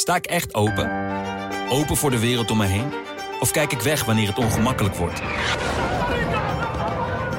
Sta 0.00 0.14
ik 0.14 0.26
echt 0.26 0.54
open? 0.54 0.90
Open 1.70 1.96
voor 1.96 2.10
de 2.10 2.18
wereld 2.18 2.50
om 2.50 2.56
me 2.56 2.66
heen? 2.66 2.92
Of 3.40 3.50
kijk 3.50 3.72
ik 3.72 3.80
weg 3.80 4.04
wanneer 4.04 4.28
het 4.28 4.38
ongemakkelijk 4.38 4.94
wordt? 4.94 5.22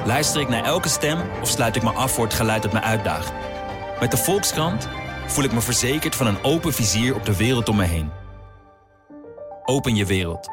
Luister 0.06 0.40
ik 0.40 0.48
naar 0.48 0.64
elke 0.64 0.88
stem 0.88 1.18
of 1.40 1.48
sluit 1.48 1.76
ik 1.76 1.82
me 1.82 1.90
af 1.90 2.12
voor 2.12 2.24
het 2.24 2.34
geluid 2.34 2.62
dat 2.62 2.72
me 2.72 2.80
uitdaagt? 2.80 3.32
Met 4.00 4.10
de 4.10 4.16
Volkskrant 4.16 4.88
voel 5.26 5.44
ik 5.44 5.52
me 5.52 5.60
verzekerd 5.60 6.14
van 6.14 6.26
een 6.26 6.42
open 6.42 6.72
vizier 6.72 7.14
op 7.14 7.24
de 7.24 7.36
wereld 7.36 7.68
om 7.68 7.76
me 7.76 7.84
heen. 7.84 8.10
Open 9.64 9.94
je 9.94 10.06
wereld. 10.06 10.48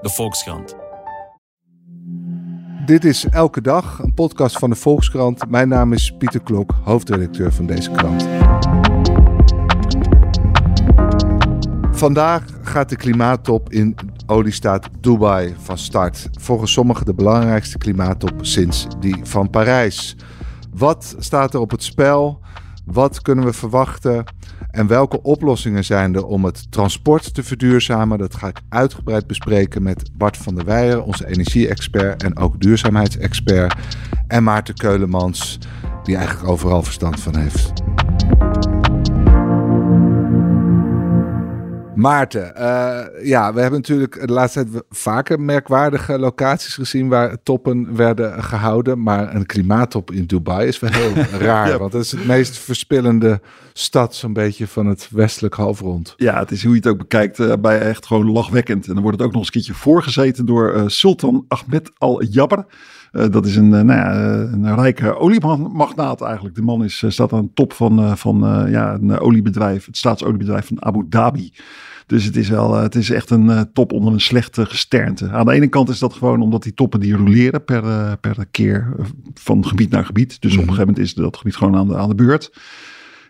De 0.00 0.08
Volkskrant. 0.08 0.76
Dit 2.86 3.04
is 3.04 3.24
Elke 3.24 3.60
Dag, 3.60 3.98
een 3.98 4.14
podcast 4.14 4.58
van 4.58 4.70
de 4.70 4.76
Volkskrant. 4.76 5.50
Mijn 5.50 5.68
naam 5.68 5.92
is 5.92 6.14
Pieter 6.18 6.42
Klok, 6.42 6.74
hoofdredacteur 6.82 7.52
van 7.52 7.66
deze 7.66 7.90
krant. 7.90 8.26
Vandaag 12.04 12.42
gaat 12.62 12.88
de 12.88 12.96
klimaattop 12.96 13.72
in 13.72 13.96
oliestaat 14.26 14.88
Dubai 15.00 15.54
van 15.58 15.78
start. 15.78 16.28
Volgens 16.40 16.72
sommigen 16.72 17.06
de 17.06 17.14
belangrijkste 17.14 17.78
klimaattop 17.78 18.32
sinds 18.40 18.86
die 19.00 19.16
van 19.22 19.50
Parijs. 19.50 20.16
Wat 20.74 21.16
staat 21.18 21.54
er 21.54 21.60
op 21.60 21.70
het 21.70 21.82
spel? 21.82 22.40
Wat 22.84 23.22
kunnen 23.22 23.44
we 23.44 23.52
verwachten? 23.52 24.24
En 24.70 24.86
welke 24.86 25.22
oplossingen 25.22 25.84
zijn 25.84 26.14
er 26.14 26.26
om 26.26 26.44
het 26.44 26.72
transport 26.72 27.34
te 27.34 27.42
verduurzamen? 27.42 28.18
Dat 28.18 28.34
ga 28.34 28.48
ik 28.48 28.60
uitgebreid 28.68 29.26
bespreken 29.26 29.82
met 29.82 30.10
Bart 30.12 30.36
van 30.36 30.54
der 30.54 30.64
Weijer, 30.64 31.02
onze 31.02 31.26
energie-expert 31.26 32.22
en 32.22 32.36
ook 32.36 32.60
duurzaamheidsexpert. 32.60 33.74
En 34.26 34.42
Maarten 34.42 34.74
Keulemans, 34.74 35.58
die 36.02 36.16
eigenlijk 36.16 36.48
overal 36.48 36.82
verstand 36.82 37.20
van 37.20 37.36
heeft. 37.36 37.72
Maarten, 42.04 42.52
uh, 42.58 43.26
ja, 43.26 43.52
we 43.52 43.60
hebben 43.60 43.80
natuurlijk 43.80 44.26
de 44.26 44.32
laatste 44.32 44.64
tijd 44.64 44.84
vaker 44.90 45.40
merkwaardige 45.40 46.18
locaties 46.18 46.74
gezien 46.74 47.08
waar 47.08 47.36
toppen 47.42 47.96
werden 47.96 48.42
gehouden. 48.42 49.02
Maar 49.02 49.34
een 49.34 49.46
klimaattop 49.46 50.10
in 50.10 50.26
Dubai 50.26 50.68
is 50.68 50.80
wel 50.80 50.90
heel 50.90 51.14
raar, 51.48 51.68
ja. 51.68 51.78
want 51.78 51.92
het 51.92 52.04
is 52.04 52.10
het 52.10 52.26
meest 52.26 52.58
verspillende 52.58 53.40
stad 53.72 54.14
zo'n 54.14 54.32
beetje 54.32 54.66
van 54.66 54.86
het 54.86 55.08
westelijk 55.12 55.54
halfrond. 55.54 56.14
Ja, 56.16 56.38
het 56.38 56.50
is 56.50 56.62
hoe 56.62 56.70
je 56.70 56.76
het 56.76 56.86
ook 56.86 56.98
bekijkt, 56.98 57.38
uh, 57.38 57.52
bij 57.60 57.80
echt 57.80 58.06
gewoon 58.06 58.30
lachwekkend. 58.30 58.86
En 58.86 58.92
dan 58.92 59.02
wordt 59.02 59.18
het 59.18 59.26
ook 59.26 59.32
nog 59.32 59.42
eens 59.42 59.54
een 59.54 59.60
keertje 59.60 59.82
voorgezeten 59.82 60.46
door 60.46 60.74
uh, 60.74 60.82
Sultan 60.86 61.44
Ahmed 61.48 61.90
Al-Jabbar. 61.98 62.66
Uh, 63.12 63.24
dat 63.30 63.46
is 63.46 63.56
een, 63.56 63.72
uh, 63.72 63.80
nou 63.80 63.98
ja, 63.98 64.14
een 64.52 64.74
rijke 64.74 65.16
oliemagnaat 65.16 66.22
eigenlijk. 66.22 66.54
De 66.54 66.62
man 66.62 66.84
is, 66.84 67.02
uh, 67.02 67.10
staat 67.10 67.32
aan 67.32 67.42
de 67.42 67.50
top 67.54 67.72
van, 67.72 68.18
van 68.18 68.66
ja, 68.70 68.94
een 68.94 69.18
oliebedrijf, 69.18 69.86
het 69.86 69.96
staatsoliebedrijf 69.96 70.66
van 70.66 70.84
Abu 70.84 71.06
Dhabi. 71.08 71.52
Dus 72.06 72.24
het 72.24 72.36
is, 72.36 72.48
wel, 72.48 72.74
het 72.74 72.94
is 72.94 73.10
echt 73.10 73.30
een 73.30 73.72
top 73.72 73.92
onder 73.92 74.12
een 74.12 74.20
slechte 74.20 74.66
gesternte. 74.66 75.30
Aan 75.30 75.46
de 75.46 75.52
ene 75.52 75.68
kant 75.68 75.88
is 75.88 75.98
dat 75.98 76.12
gewoon 76.12 76.42
omdat 76.42 76.62
die 76.62 76.74
toppen 76.74 77.00
die 77.00 77.16
roleren 77.16 77.64
per, 77.64 78.16
per 78.18 78.46
keer 78.50 78.94
van 79.34 79.66
gebied 79.66 79.90
naar 79.90 80.04
gebied. 80.04 80.40
Dus 80.40 80.52
op 80.52 80.58
een 80.58 80.64
gegeven 80.64 80.86
moment 80.86 81.04
is 81.04 81.14
dat 81.14 81.36
gebied 81.36 81.56
gewoon 81.56 81.76
aan 81.76 81.88
de, 81.88 81.96
aan 81.96 82.08
de 82.08 82.14
beurt. 82.14 82.50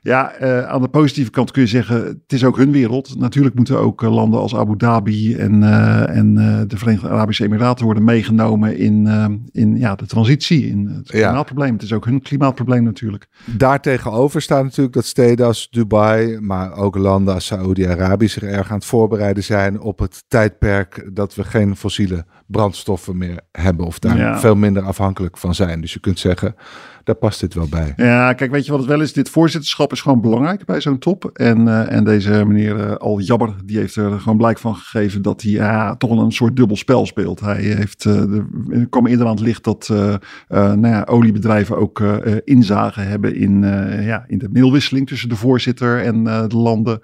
Ja, 0.05 0.43
uh, 0.43 0.67
aan 0.67 0.83
de 0.83 0.89
positieve 0.89 1.31
kant 1.31 1.51
kun 1.51 1.63
je 1.63 1.69
zeggen, 1.69 2.05
het 2.05 2.33
is 2.33 2.45
ook 2.45 2.57
hun 2.57 2.73
wereld. 2.73 3.19
Natuurlijk 3.19 3.55
moeten 3.55 3.79
ook 3.79 4.03
uh, 4.03 4.15
landen 4.15 4.41
als 4.41 4.57
Abu 4.57 4.77
Dhabi 4.77 5.35
en, 5.35 5.63
uh, 5.63 6.17
en 6.17 6.35
de 6.69 6.77
Verenigde 6.77 7.09
Arabische 7.09 7.45
Emiraten 7.45 7.85
worden 7.85 8.05
meegenomen 8.05 8.77
in, 8.77 9.07
in 9.53 9.77
ja, 9.77 9.95
de 9.95 10.07
transitie, 10.07 10.67
in 10.67 10.87
het 10.87 11.11
klimaatprobleem. 11.11 11.69
Ja. 11.69 11.75
Het 11.75 11.83
is 11.83 11.93
ook 11.93 12.05
hun 12.05 12.23
klimaatprobleem 12.23 12.83
natuurlijk. 12.83 13.29
Daartegenover 13.45 14.43
staat 14.43 14.63
natuurlijk 14.63 14.95
dat 14.95 15.05
steden 15.05 15.47
als 15.47 15.69
Dubai, 15.71 16.41
maar 16.41 16.73
ook 16.73 16.97
landen 16.97 17.35
als 17.35 17.47
Saoedi-Arabië 17.47 18.29
zich 18.29 18.43
erg 18.43 18.71
aan 18.71 18.77
het 18.77 18.85
voorbereiden 18.85 19.45
zijn 19.45 19.81
op 19.81 19.99
het 19.99 20.25
tijdperk 20.29 21.11
dat 21.13 21.35
we 21.35 21.45
geen 21.45 21.77
fossiele 21.77 22.25
brandstoffen 22.57 23.19
meer 23.19 23.41
hebben 23.53 23.87
of 23.87 23.99
daar 23.99 24.19
ja. 24.19 24.39
veel 24.39 24.57
minder 24.57 24.83
afhankelijk 24.83 25.39
van 25.39 25.55
zijn. 25.55 25.81
Dus 25.81 25.93
je 25.93 26.01
kunt 26.01 26.19
zeggen, 26.19 26.55
daar 27.05 27.15
past 27.15 27.41
dit 27.41 27.55
wel 27.55 27.69
bij. 27.69 27.93
Ja, 27.97 28.33
kijk, 28.33 28.51
weet 28.51 28.65
je 28.65 28.71
wat 28.71 28.81
het 28.81 28.89
wel 28.89 29.01
is? 29.01 29.13
Dit 29.13 29.29
voorzitterschap 29.29 29.93
is 29.93 30.01
gewoon 30.01 30.21
belangrijk 30.21 30.65
bij 30.65 30.81
zo'n 30.81 30.99
top. 30.99 31.31
En, 31.33 31.61
uh, 31.61 31.93
en 31.93 32.05
deze 32.05 32.45
meneer 32.47 32.77
uh, 32.77 32.95
Al 32.95 33.21
Jabber, 33.21 33.55
die 33.65 33.79
heeft 33.79 33.97
er 33.97 34.21
gewoon 34.21 34.37
blijk 34.37 34.59
van 34.59 34.77
gegeven 34.77 35.23
dat 35.23 35.43
hij 35.43 35.51
ja, 35.51 35.97
toch 35.97 36.11
een 36.11 36.33
soort 36.33 36.57
dubbel 36.57 36.77
spel 36.77 37.07
speelt. 37.07 37.41
Hij 37.41 37.63
heeft, 37.63 38.05
uh, 38.05 38.37
er 38.71 38.87
kwam 38.91 39.07
eerder 39.07 39.27
aan 39.27 39.35
het 39.35 39.45
licht 39.45 39.65
dat 39.65 39.93
nou 40.49 40.87
ja, 40.87 41.05
oliebedrijven 41.05 41.77
ook 41.77 42.01
inzagen 42.45 43.09
hebben 43.09 43.35
in, 43.35 43.63
ja, 44.03 44.25
in 44.27 44.39
de 44.39 44.49
mailwisseling 44.53 45.07
tussen 45.07 45.29
de 45.29 45.37
voorzitter 45.37 46.03
en 46.03 46.25
de 46.25 46.57
landen. 46.57 47.01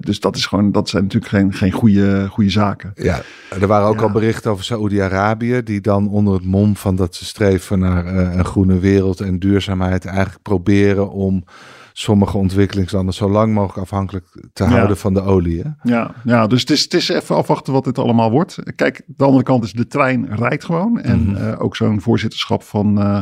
dus 0.00 0.20
dat 0.20 0.36
is 0.36 0.46
gewoon, 0.46 0.72
dat 0.72 0.88
zijn 0.88 1.02
natuurlijk 1.02 1.32
geen, 1.32 1.52
geen 1.52 1.72
goede, 1.72 2.26
goede 2.28 2.50
zaken. 2.50 2.92
Ja, 2.94 3.20
er 3.60 3.66
waren 3.66 3.88
ook 3.88 3.98
ja. 3.98 4.02
al 4.02 4.10
berichten 4.10 4.50
over 4.50 4.64
Saoedi-Arabië, 4.80 5.62
die 5.62 5.80
dan 5.80 6.08
onder 6.08 6.34
het 6.34 6.44
mom 6.44 6.76
van 6.76 6.96
dat 6.96 7.14
ze 7.14 7.24
streven 7.24 7.78
naar 7.78 8.06
een 8.06 8.44
groene 8.44 8.78
wereld 8.78 9.20
en 9.20 9.38
duurzaamheid 9.38 10.04
eigenlijk 10.04 10.42
proberen 10.42 11.10
om 11.10 11.44
sommige 11.92 12.36
ontwikkelingslanden 12.36 13.14
zo 13.14 13.30
lang 13.30 13.54
mogelijk 13.54 13.78
afhankelijk 13.78 14.26
te 14.52 14.64
houden 14.64 14.96
van 14.96 15.14
de 15.14 15.22
olie. 15.22 15.62
Hè? 15.62 15.90
Ja, 15.90 16.14
ja, 16.24 16.46
dus 16.46 16.60
het 16.60 16.70
is, 16.70 16.82
het 16.82 16.94
is 16.94 17.08
even 17.08 17.36
afwachten 17.36 17.72
wat 17.72 17.84
dit 17.84 17.98
allemaal 17.98 18.30
wordt. 18.30 18.58
Kijk, 18.76 19.02
de 19.06 19.24
andere 19.24 19.42
kant 19.42 19.64
is 19.64 19.72
de 19.72 19.86
trein 19.86 20.26
rijdt 20.36 20.64
gewoon. 20.64 21.00
En 21.00 21.20
mm 21.20 21.34
-hmm. 21.34 21.46
uh, 21.46 21.62
ook 21.62 21.76
zo'n 21.76 22.00
voorzitterschap 22.00 22.62
van, 22.62 22.98
uh, 22.98 23.18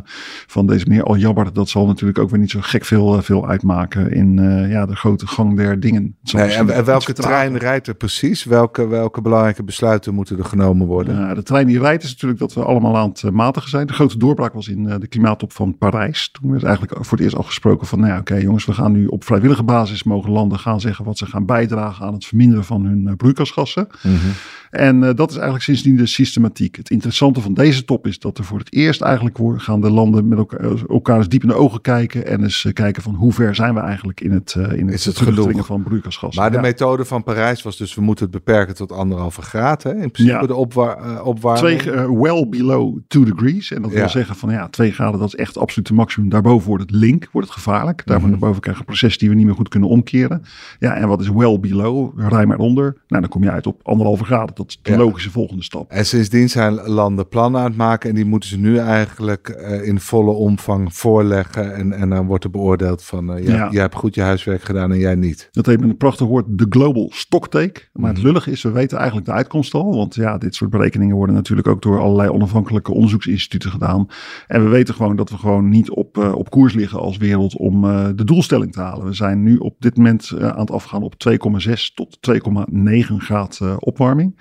van 0.46 0.66
deze 0.66 0.84
meneer 0.88 1.04
Al 1.04 1.16
Jabbar, 1.16 1.52
dat 1.52 1.68
zal 1.68 1.86
natuurlijk 1.86 2.18
ook 2.18 2.30
weer 2.30 2.38
niet 2.38 2.50
zo 2.50 2.58
gek 2.62 2.84
veel, 2.84 3.16
uh, 3.16 3.22
veel 3.22 3.48
uitmaken 3.48 4.12
in 4.12 4.36
ja, 4.68 4.86
de 4.86 4.96
grote 4.96 5.26
gang 5.26 5.56
der 5.56 5.80
dingen. 5.80 6.16
Nee, 6.32 6.50
en, 6.50 6.70
en 6.70 6.84
welke 6.84 7.12
trein 7.12 7.56
rijdt 7.56 7.86
er 7.86 7.94
precies? 7.94 8.44
Welke, 8.44 8.86
welke 8.86 9.20
belangrijke 9.20 9.64
besluiten 9.64 10.14
moeten 10.14 10.38
er 10.38 10.44
genomen 10.44 10.86
worden? 10.86 11.34
de 11.34 11.42
trein 11.42 11.66
die 11.66 11.78
rijdt 11.78 12.02
is 12.02 12.10
natuurlijk 12.10 12.40
dat 12.40 12.54
we 12.54 12.64
allemaal 12.64 12.96
aan 12.96 13.08
het 13.08 13.30
matigen 13.30 13.70
zijn. 13.70 13.86
De 13.86 13.92
grote 13.92 14.18
doorbraak 14.18 14.52
was 14.52 14.68
in 14.68 14.84
de 14.84 15.06
klimaattop 15.06 15.52
van 15.52 15.78
Parijs. 15.78 16.30
Toen 16.30 16.50
werd 16.50 16.62
eigenlijk 16.62 16.96
voor 17.00 17.16
het 17.16 17.20
eerst 17.20 17.36
al 17.36 17.42
gesproken 17.42 17.86
van, 17.86 17.98
nou 17.98 18.12
ja, 18.12 18.18
oké 18.18 18.32
okay, 18.32 18.44
jongens, 18.44 18.57
we 18.64 18.72
gaan 18.72 18.92
nu 18.92 19.06
op 19.06 19.24
vrijwillige 19.24 19.62
basis 19.62 20.02
mogen 20.02 20.30
landen 20.30 20.58
gaan 20.58 20.80
zeggen 20.80 21.04
wat 21.04 21.18
ze 21.18 21.26
gaan 21.26 21.46
bijdragen 21.46 22.06
aan 22.06 22.12
het 22.12 22.26
verminderen 22.26 22.64
van 22.64 22.84
hun 22.84 23.06
uh, 23.06 23.12
broeikasgassen. 23.16 23.88
Mm 24.02 24.10
-hmm. 24.10 24.30
En 24.70 24.96
uh, 24.96 25.10
dat 25.14 25.28
is 25.30 25.34
eigenlijk 25.34 25.64
sindsdien 25.64 25.96
de 25.96 26.06
systematiek. 26.06 26.76
Het 26.76 26.90
interessante 26.90 27.40
van 27.40 27.54
deze 27.54 27.84
top 27.84 28.06
is 28.06 28.18
dat 28.18 28.38
er 28.38 28.44
voor 28.44 28.58
het 28.58 28.72
eerst 28.72 29.00
eigenlijk 29.00 29.38
gaan 29.56 29.80
de 29.80 29.90
landen 29.90 30.28
met 30.28 30.38
elkaar, 30.38 30.60
elkaar 30.88 31.16
eens 31.16 31.28
diep 31.28 31.42
in 31.42 31.48
de 31.48 31.54
ogen 31.54 31.80
kijken 31.80 32.26
en 32.26 32.42
eens 32.42 32.64
uh, 32.64 32.72
kijken 32.72 33.02
van 33.02 33.14
hoe 33.14 33.32
ver 33.32 33.54
zijn 33.54 33.74
we 33.74 33.80
eigenlijk 33.80 34.20
in 34.20 34.30
het, 34.30 34.54
in 34.54 34.86
het, 34.86 34.94
is 34.94 35.04
het 35.04 35.14
terugdringen 35.14 35.64
van 35.64 35.82
broeikasgassen. 35.82 36.42
Maar 36.42 36.50
de 36.50 36.56
ja. 36.56 36.62
methode 36.62 37.04
van 37.04 37.22
Parijs 37.22 37.62
was 37.62 37.76
dus 37.76 37.94
we 37.94 38.00
moeten 38.00 38.24
het 38.24 38.34
beperken 38.34 38.74
tot 38.74 38.92
anderhalve 38.92 39.42
graad. 39.42 39.82
Hè? 39.82 39.90
In 39.90 40.10
principe 40.10 40.40
ja. 40.40 40.46
de 40.46 40.54
opwa 40.54 41.20
opwarming. 41.22 41.80
Twee, 41.80 42.18
well 42.18 42.48
below 42.48 42.98
two 43.08 43.24
degrees. 43.24 43.72
En 43.72 43.82
dat 43.82 43.90
ja. 43.90 43.96
wil 43.96 44.08
zeggen 44.08 44.36
van 44.36 44.50
ja, 44.50 44.68
twee 44.68 44.92
graden 44.92 45.18
dat 45.18 45.28
is 45.28 45.34
echt 45.34 45.58
absoluut 45.58 45.90
maximum. 45.90 46.28
Daarboven 46.28 46.68
wordt 46.68 46.82
het 46.82 46.92
link, 46.92 47.28
wordt 47.32 47.48
het 47.48 47.56
gevaarlijk. 47.56 48.02
Daarvan 48.04 48.38
daarboven 48.48 48.62
krijgen 48.62 48.84
proces 48.84 49.18
die 49.18 49.28
we 49.28 49.34
niet 49.34 49.46
meer 49.46 49.54
goed 49.54 49.68
kunnen 49.68 49.88
omkeren. 49.88 50.42
Ja, 50.78 50.94
en 50.94 51.08
wat 51.08 51.20
is 51.20 51.28
well 51.28 51.60
below? 51.60 52.20
Ruim 52.20 52.52
eronder. 52.52 52.96
Nou, 53.08 53.20
dan 53.22 53.30
kom 53.30 53.42
je 53.42 53.50
uit 53.50 53.66
op 53.66 53.80
anderhalve 53.82 54.24
graden. 54.24 54.54
Dat 54.54 54.68
is 54.68 54.78
de 54.82 54.90
ja. 54.90 54.98
logische 54.98 55.30
volgende 55.30 55.62
stap. 55.62 55.90
En 55.90 56.06
sindsdien 56.06 56.48
zijn 56.48 56.74
landen 56.74 57.28
plannen 57.28 57.60
aan 57.60 57.66
het 57.66 57.76
maken 57.76 58.08
en 58.08 58.14
die 58.14 58.24
moeten 58.24 58.48
ze 58.48 58.58
nu 58.58 58.76
eigenlijk 58.78 59.56
uh, 59.60 59.86
in 59.86 60.00
volle 60.00 60.30
omvang 60.30 60.94
voorleggen. 60.94 61.74
En, 61.74 61.92
en 61.92 62.10
dan 62.10 62.26
wordt 62.26 62.44
er 62.44 62.50
beoordeeld 62.50 63.04
van, 63.04 63.36
uh, 63.36 63.46
ja, 63.46 63.54
ja. 63.54 63.68
jij 63.70 63.80
hebt 63.80 63.94
goed 63.94 64.14
je 64.14 64.20
huiswerk 64.20 64.62
gedaan 64.62 64.92
en 64.92 64.98
jij 64.98 65.14
niet. 65.14 65.48
Dat 65.50 65.66
heet 65.66 65.80
met 65.80 65.88
een 65.88 65.96
prachtig 65.96 66.26
woord 66.26 66.44
de 66.48 66.66
global 66.70 67.10
stocktake. 67.14 67.80
Maar 67.92 68.10
het 68.10 68.22
lullig 68.22 68.46
is, 68.46 68.62
we 68.62 68.70
weten 68.70 68.96
eigenlijk 68.96 69.26
de 69.26 69.32
uitkomst 69.32 69.74
al. 69.74 69.96
Want 69.96 70.14
ja, 70.14 70.38
dit 70.38 70.54
soort 70.54 70.70
berekeningen 70.70 71.16
worden 71.16 71.34
natuurlijk 71.34 71.68
ook 71.68 71.82
door 71.82 72.00
allerlei 72.00 72.28
onafhankelijke 72.28 72.92
onderzoeksinstituten 72.92 73.70
gedaan. 73.70 74.06
En 74.46 74.64
we 74.64 74.68
weten 74.68 74.94
gewoon 74.94 75.16
dat 75.16 75.30
we 75.30 75.36
gewoon 75.36 75.68
niet 75.68 75.90
op, 75.90 76.18
uh, 76.18 76.34
op 76.34 76.50
koers 76.50 76.74
liggen 76.74 76.98
als 76.98 77.16
wereld 77.16 77.56
om 77.56 77.82
de 78.16 78.24
doelstelling 78.38 78.72
te 78.72 78.80
halen. 78.80 79.06
We 79.06 79.12
zijn 79.12 79.42
nu 79.42 79.56
op 79.56 79.74
dit 79.78 79.96
moment 79.96 80.32
uh, 80.34 80.48
aan 80.48 80.60
het 80.60 80.70
afgaan 80.70 81.02
op 81.02 81.14
2,6 81.28 81.72
tot 81.94 82.18
2,9 82.30 83.16
graad 83.16 83.58
uh, 83.62 83.74
opwarming. 83.78 84.40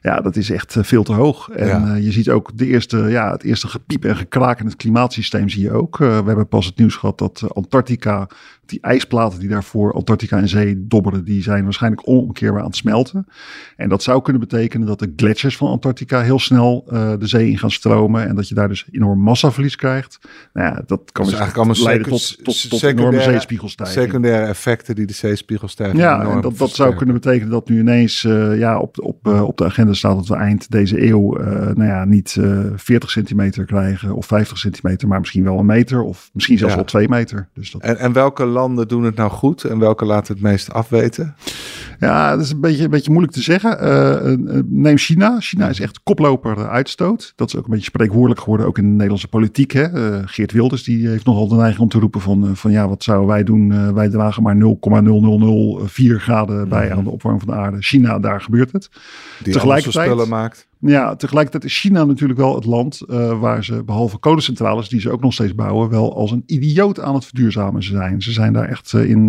Ja, 0.00 0.20
dat 0.20 0.36
is 0.36 0.50
echt 0.50 0.74
uh, 0.74 0.82
veel 0.82 1.02
te 1.02 1.12
hoog. 1.12 1.48
En 1.50 1.66
ja. 1.66 1.94
je 1.94 2.12
ziet 2.12 2.30
ook 2.30 2.50
de 2.54 2.66
eerste, 2.66 2.98
ja, 2.98 3.30
het 3.30 3.42
eerste 3.42 3.68
gepiep 3.68 4.04
en 4.04 4.16
gekraak 4.16 4.60
in 4.60 4.66
het 4.66 4.76
klimaatsysteem 4.76 5.48
zie 5.48 5.62
je 5.62 5.72
ook. 5.72 5.96
we 5.96 6.04
hebben 6.04 6.48
pas 6.48 6.66
het 6.66 6.78
nieuws 6.78 6.96
gehad 6.96 7.18
dat 7.18 7.54
Antarctica 7.54 8.28
die 8.66 8.78
ijsplaten 8.80 9.38
die 9.38 9.48
daarvoor 9.48 9.92
Antarctica 9.92 10.38
en 10.38 10.48
zee 10.48 10.86
dobberen, 10.86 11.24
die 11.24 11.42
zijn 11.42 11.64
waarschijnlijk 11.64 12.08
onomkeerbaar 12.08 12.60
aan 12.60 12.66
het 12.66 12.76
smelten. 12.76 13.26
En 13.76 13.88
dat 13.88 14.02
zou 14.02 14.22
kunnen 14.22 14.40
betekenen 14.40 14.86
dat 14.86 14.98
de 14.98 15.12
gletsjers 15.16 15.56
van 15.56 15.68
Antarctica 15.68 16.20
heel 16.20 16.38
snel 16.38 16.84
uh, 16.88 17.12
de 17.18 17.26
zee 17.26 17.50
in 17.50 17.58
gaan 17.58 17.70
stromen 17.70 18.28
en 18.28 18.34
dat 18.34 18.48
je 18.48 18.54
daar 18.54 18.68
dus 18.68 18.86
enorm 18.92 19.20
massaverlies 19.20 19.76
krijgt. 19.76 20.18
Nou 20.52 20.74
ja, 20.74 20.82
dat 20.86 21.12
kan 21.12 21.24
dus 21.24 21.34
eigenlijk 21.34 21.56
allemaal 21.56 21.84
leiden 21.84 22.08
tot, 22.08 22.44
tot, 22.44 22.70
tot 22.70 22.82
enorme 22.82 23.22
zeespiegelstijging. 23.22 24.04
Secundaire 24.04 24.46
effecten 24.46 24.94
die 24.94 25.06
de 25.06 25.12
zeespiegelstijging 25.12 25.98
Ja, 25.98 26.30
en 26.30 26.40
dat, 26.40 26.58
dat 26.58 26.70
zou 26.70 26.94
kunnen 26.94 27.14
betekenen 27.14 27.50
dat 27.50 27.68
nu 27.68 27.78
ineens 27.78 28.24
uh, 28.24 28.58
ja, 28.58 28.78
op, 28.78 29.00
op, 29.00 29.26
uh, 29.26 29.42
op 29.42 29.56
de 29.56 29.64
agenda 29.64 29.92
staat 29.92 30.16
dat 30.16 30.28
we 30.28 30.34
eind 30.34 30.70
deze 30.70 31.06
eeuw 31.06 31.32
nou 31.74 31.84
ja, 31.84 32.04
niet 32.04 32.38
40 32.76 33.10
centimeter 33.10 33.64
krijgen 33.64 34.14
of 34.14 34.26
50 34.26 34.58
centimeter, 34.58 35.08
maar 35.08 35.20
misschien 35.20 35.44
wel 35.44 35.58
een 35.58 35.66
meter 35.66 36.02
of 36.02 36.30
misschien 36.32 36.58
zelfs 36.58 36.72
Ja. 36.72 36.78
wel 36.78 36.88
twee 36.88 37.08
meter. 37.08 37.48
Dus 37.54 37.70
dat... 37.70 37.80
En, 37.80 37.98
en 37.98 38.12
welke 38.12 38.46
landen 38.54 38.88
doen 38.88 39.02
het 39.02 39.16
nou 39.16 39.30
goed 39.30 39.64
en 39.64 39.78
welke 39.78 40.04
laten 40.04 40.34
het 40.34 40.42
meest 40.42 40.72
afweten? 40.72 41.34
Ja, 42.00 42.30
dat 42.30 42.44
is 42.44 42.50
een 42.50 42.60
beetje, 42.60 42.84
een 42.84 42.90
beetje 42.90 43.10
moeilijk 43.10 43.34
te 43.34 43.42
zeggen. 43.42 43.84
Uh, 43.84 44.62
neem 44.66 44.96
China. 44.96 45.40
China 45.40 45.68
is 45.68 45.80
echt 45.80 46.00
koploper 46.02 46.68
uitstoot. 46.68 47.32
Dat 47.36 47.48
is 47.48 47.56
ook 47.56 47.64
een 47.64 47.70
beetje 47.70 47.84
spreekwoordelijk 47.84 48.40
geworden, 48.40 48.66
ook 48.66 48.78
in 48.78 48.84
de 48.84 48.90
Nederlandse 48.90 49.28
politiek. 49.28 49.72
Hè? 49.72 49.92
Uh, 49.92 50.22
Geert 50.24 50.52
Wilders 50.52 50.82
die 50.82 51.08
heeft 51.08 51.24
nogal 51.24 51.48
de 51.48 51.54
neiging 51.54 51.80
om 51.80 51.88
te 51.88 51.98
roepen 51.98 52.20
van, 52.20 52.56
van 52.56 52.70
ja, 52.70 52.88
wat 52.88 53.02
zouden 53.02 53.28
wij 53.28 53.44
doen? 53.44 53.94
wij 53.94 54.08
dragen 54.08 54.42
maar 54.42 54.56
0,0004 54.56 56.20
graden 56.20 56.68
bij 56.68 56.92
aan 56.92 57.04
de 57.04 57.10
opwarming 57.10 57.44
van 57.44 57.54
de 57.54 57.60
aarde. 57.60 57.82
China, 57.82 58.18
daar 58.18 58.40
gebeurt 58.40 58.72
het. 58.72 58.90
Die 59.42 59.52
Tegelijkertijd 59.52 60.26
maakt. 60.28 60.66
Ja, 60.86 61.16
tegelijkertijd 61.16 61.64
is 61.64 61.78
China 61.78 62.04
natuurlijk 62.04 62.38
wel 62.38 62.54
het 62.54 62.64
land 62.64 63.02
uh, 63.06 63.40
waar 63.40 63.64
ze, 63.64 63.84
behalve 63.84 64.18
kolencentrales, 64.18 64.88
die 64.88 65.00
ze 65.00 65.10
ook 65.10 65.20
nog 65.20 65.32
steeds 65.32 65.54
bouwen, 65.54 65.90
wel 65.90 66.16
als 66.16 66.30
een 66.30 66.42
idioot 66.46 67.00
aan 67.00 67.14
het 67.14 67.24
verduurzamen 67.24 67.82
zijn. 67.82 68.22
Ze 68.22 68.32
zijn 68.32 68.52
daar 68.52 68.68
echt 68.68 68.92
uh, 68.92 69.10
in 69.10 69.28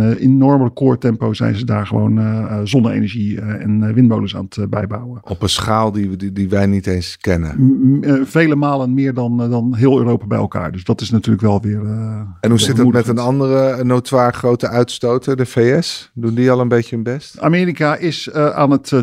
uh, 0.80 0.96
tempo 0.98 1.34
zijn 1.34 1.56
ze 1.56 1.66
daar 1.66 1.88
gewoon 1.88 2.68
zonne-energie 2.68 3.42
en 3.42 3.94
windmolens 3.94 4.36
aan 4.36 4.48
het 4.50 4.70
bijbouwen. 4.70 5.20
Op 5.24 5.42
een 5.42 5.50
schaal 5.50 5.92
die, 5.92 6.16
die, 6.16 6.32
die 6.32 6.50
wij 6.50 6.66
niet 6.66 6.88
eens 6.88 7.18
kennen. 7.18 7.56
M 8.02 8.26
vele 8.26 8.56
malen 8.56 8.94
meer 8.94 9.14
dan, 9.14 9.38
dan 9.50 9.76
heel 9.76 9.98
Europa 9.98 10.26
bij 10.26 10.38
elkaar. 10.38 10.72
Dus 10.72 10.84
dat 10.84 11.02
is 11.02 11.10
natuurlijk 11.10 11.44
wel 11.44 11.62
weer. 11.62 11.82
en 12.42 12.50
hoe 12.50 12.60
zit 12.60 12.78
het 12.78 12.92
met 12.92 13.08
een 13.08 13.18
andere 13.18 13.84
notoire 13.84 14.34
grote 14.34 14.68
uitstoter, 14.68 15.36
de 15.36 15.46
VS? 15.46 16.12
Doen 16.14 16.34
die 16.34 16.52
al 16.52 16.60
een 16.60 16.68
beetje 16.68 16.96
hun 16.96 17.04
best? 17.04 17.40
Amerika 17.40 17.96
is 17.96 18.32
aan 18.34 18.72
het 18.72 18.94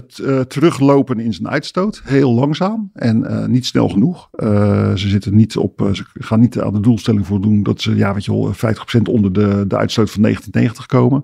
teruglopen 0.49 1.21
in 1.21 1.33
zijn 1.35 1.49
uitstoot. 1.49 2.03
Heel 2.05 2.35
langzaam 2.43 2.91
en 2.93 3.21
uh, 3.21 3.47
niet 3.47 3.67
snel 3.67 3.89
genoeg. 3.89 4.29
Uh, 4.33 4.95
ze 4.95 5.09
zitten 5.09 5.35
niet 5.35 5.57
op, 5.57 5.81
uh, 5.81 5.93
ze 5.93 6.05
gaan 6.13 6.41
niet 6.41 6.61
aan 6.61 6.73
de 6.73 6.81
doelstelling 6.81 7.27
voldoen 7.27 7.63
dat 7.63 7.81
ze, 7.81 7.97
ja, 7.97 8.15
weet 8.15 8.25
je 8.25 8.33
wel, 8.33 8.53
50% 8.55 9.03
onder 9.03 9.33
de, 9.33 9.65
de 9.69 9.77
uitstoot 9.77 10.11
van 10.11 10.23
1990 10.23 10.87
komen. 10.87 11.23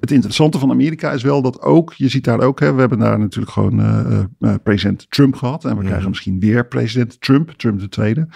Het 0.00 0.10
interessante 0.10 0.58
van 0.58 0.70
Amerika 0.70 1.12
is 1.12 1.22
wel 1.22 1.42
dat 1.42 1.60
ook, 1.62 1.92
je 1.92 2.08
ziet 2.08 2.24
daar 2.24 2.40
ook, 2.40 2.60
hè, 2.60 2.72
we 2.72 2.80
hebben 2.80 2.98
daar 2.98 3.18
natuurlijk 3.18 3.52
gewoon 3.52 3.82
president 4.62 5.06
Trump 5.08 5.36
gehad. 5.36 5.64
En 5.64 5.78
we 5.78 5.84
krijgen 5.84 6.08
misschien 6.08 6.40
weer 6.40 6.66
president 6.66 7.20
Trump, 7.20 7.50
Trump 7.50 7.80
de 7.80 7.88
tweede. 7.88 8.28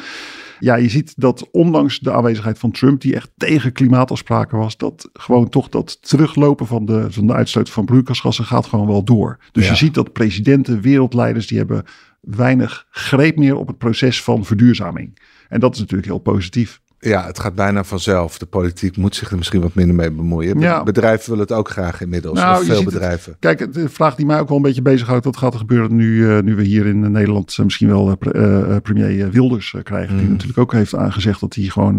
Ja, 0.60 0.74
je 0.74 0.88
ziet 0.88 1.12
dat 1.16 1.48
ondanks 1.50 1.98
de 1.98 2.12
aanwezigheid 2.12 2.58
van 2.58 2.70
Trump, 2.70 3.00
die 3.00 3.14
echt 3.14 3.30
tegen 3.36 3.72
klimaatafspraken 3.72 4.58
was, 4.58 4.76
dat 4.76 5.08
gewoon 5.12 5.48
toch 5.48 5.68
dat 5.68 6.08
teruglopen 6.08 6.66
van 6.66 6.84
de, 6.84 7.06
van 7.10 7.26
de 7.26 7.32
uitstoot 7.32 7.70
van 7.70 7.84
broeikasgassen 7.84 8.44
gaat 8.44 8.66
gewoon 8.66 8.86
wel 8.86 9.04
door. 9.04 9.38
Dus 9.52 9.68
je 9.68 9.74
ziet 9.74 9.94
dat 9.94 10.12
presidenten, 10.12 10.80
wereldleiders, 10.80 11.46
die 11.46 11.58
hebben 11.58 11.84
weinig 12.20 12.86
greep 12.90 13.36
meer 13.36 13.56
op 13.56 13.66
het 13.66 13.78
proces 13.78 14.22
van 14.22 14.44
verduurzaming. 14.44 15.18
En 15.48 15.60
dat 15.60 15.74
is 15.74 15.80
natuurlijk 15.80 16.08
heel 16.08 16.18
positief. 16.18 16.80
Ja, 17.00 17.26
het 17.26 17.38
gaat 17.38 17.54
bijna 17.54 17.84
vanzelf. 17.84 18.38
De 18.38 18.46
politiek 18.46 18.96
moet 18.96 19.14
zich 19.14 19.30
er 19.30 19.36
misschien 19.36 19.60
wat 19.60 19.74
minder 19.74 19.94
mee 19.94 20.10
bemoeien. 20.10 20.60
Ja. 20.60 20.82
Bedrijven 20.82 21.30
willen 21.30 21.46
het 21.46 21.56
ook 21.56 21.68
graag 21.68 22.00
inmiddels. 22.00 22.38
Nou, 22.38 22.64
veel 22.64 22.84
bedrijven. 22.84 23.36
kijk, 23.38 23.72
de 23.72 23.88
vraag 23.88 24.14
die 24.14 24.26
mij 24.26 24.40
ook 24.40 24.48
wel 24.48 24.56
een 24.56 24.62
beetje 24.62 24.82
bezighoudt. 24.82 25.24
Wat 25.24 25.36
gaat 25.36 25.52
er 25.52 25.58
gebeuren 25.58 25.96
nu, 25.96 26.16
uh, 26.16 26.38
nu 26.38 26.54
we 26.54 26.62
hier 26.62 26.86
in 26.86 27.12
Nederland 27.12 27.56
uh, 27.58 27.64
misschien 27.64 27.88
wel 27.88 28.16
uh, 28.20 28.76
premier 28.82 29.30
Wilders 29.30 29.74
krijgen. 29.82 30.16
Die 30.16 30.24
mm. 30.24 30.30
natuurlijk 30.30 30.58
ook 30.58 30.72
heeft 30.72 30.94
aangezegd 30.94 31.40
dat 31.40 31.54
hij 31.54 31.64
gewoon 31.64 31.96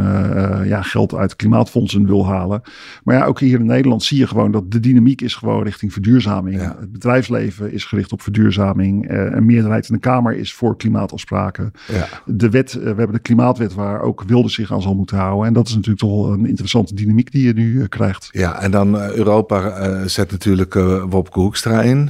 ja, 0.65 0.81
geld 0.81 1.15
uit 1.15 1.35
klimaatfondsen 1.35 2.05
wil 2.05 2.27
halen. 2.27 2.61
Maar 3.03 3.15
ja, 3.15 3.25
ook 3.25 3.39
hier 3.39 3.59
in 3.59 3.65
Nederland 3.65 4.03
zie 4.03 4.17
je 4.17 4.27
gewoon 4.27 4.51
dat 4.51 4.71
de 4.71 4.79
dynamiek 4.79 5.21
is 5.21 5.35
gewoon 5.35 5.63
richting 5.63 5.93
verduurzaming. 5.93 6.61
Ja. 6.61 6.75
Het 6.79 6.91
bedrijfsleven 6.91 7.71
is 7.71 7.85
gericht 7.85 8.11
op 8.11 8.21
verduurzaming. 8.21 9.09
een 9.09 9.45
meerderheid 9.45 9.89
in 9.89 9.93
de 9.93 9.99
Kamer 9.99 10.35
is 10.35 10.53
voor 10.53 10.77
klimaatafspraken. 10.77 11.71
Ja. 11.87 12.07
De 12.25 12.49
wet, 12.49 12.73
we 12.73 12.85
hebben 12.85 13.11
de 13.11 13.19
klimaatwet 13.19 13.73
waar 13.73 14.01
ook 14.01 14.23
Wilders 14.27 14.53
zich 14.53 14.71
aan 14.71 14.81
zal 14.89 14.97
moeten 14.97 15.17
houden. 15.17 15.47
En 15.47 15.53
dat 15.53 15.67
is 15.67 15.73
natuurlijk 15.73 15.99
toch 15.99 16.27
een 16.27 16.45
interessante 16.45 16.95
dynamiek 16.95 17.31
die 17.31 17.45
je 17.45 17.53
nu 17.53 17.81
eh, 17.81 17.87
krijgt. 17.87 18.29
Ja, 18.31 18.61
en 18.61 18.71
dan 18.71 18.95
uh, 18.95 19.11
Europa 19.11 19.89
uh, 19.89 20.01
zet 20.05 20.31
natuurlijk 20.31 20.75
uh, 20.75 21.03
Wopke 21.09 21.39
Hoekstra 21.39 21.81
in. 21.81 22.09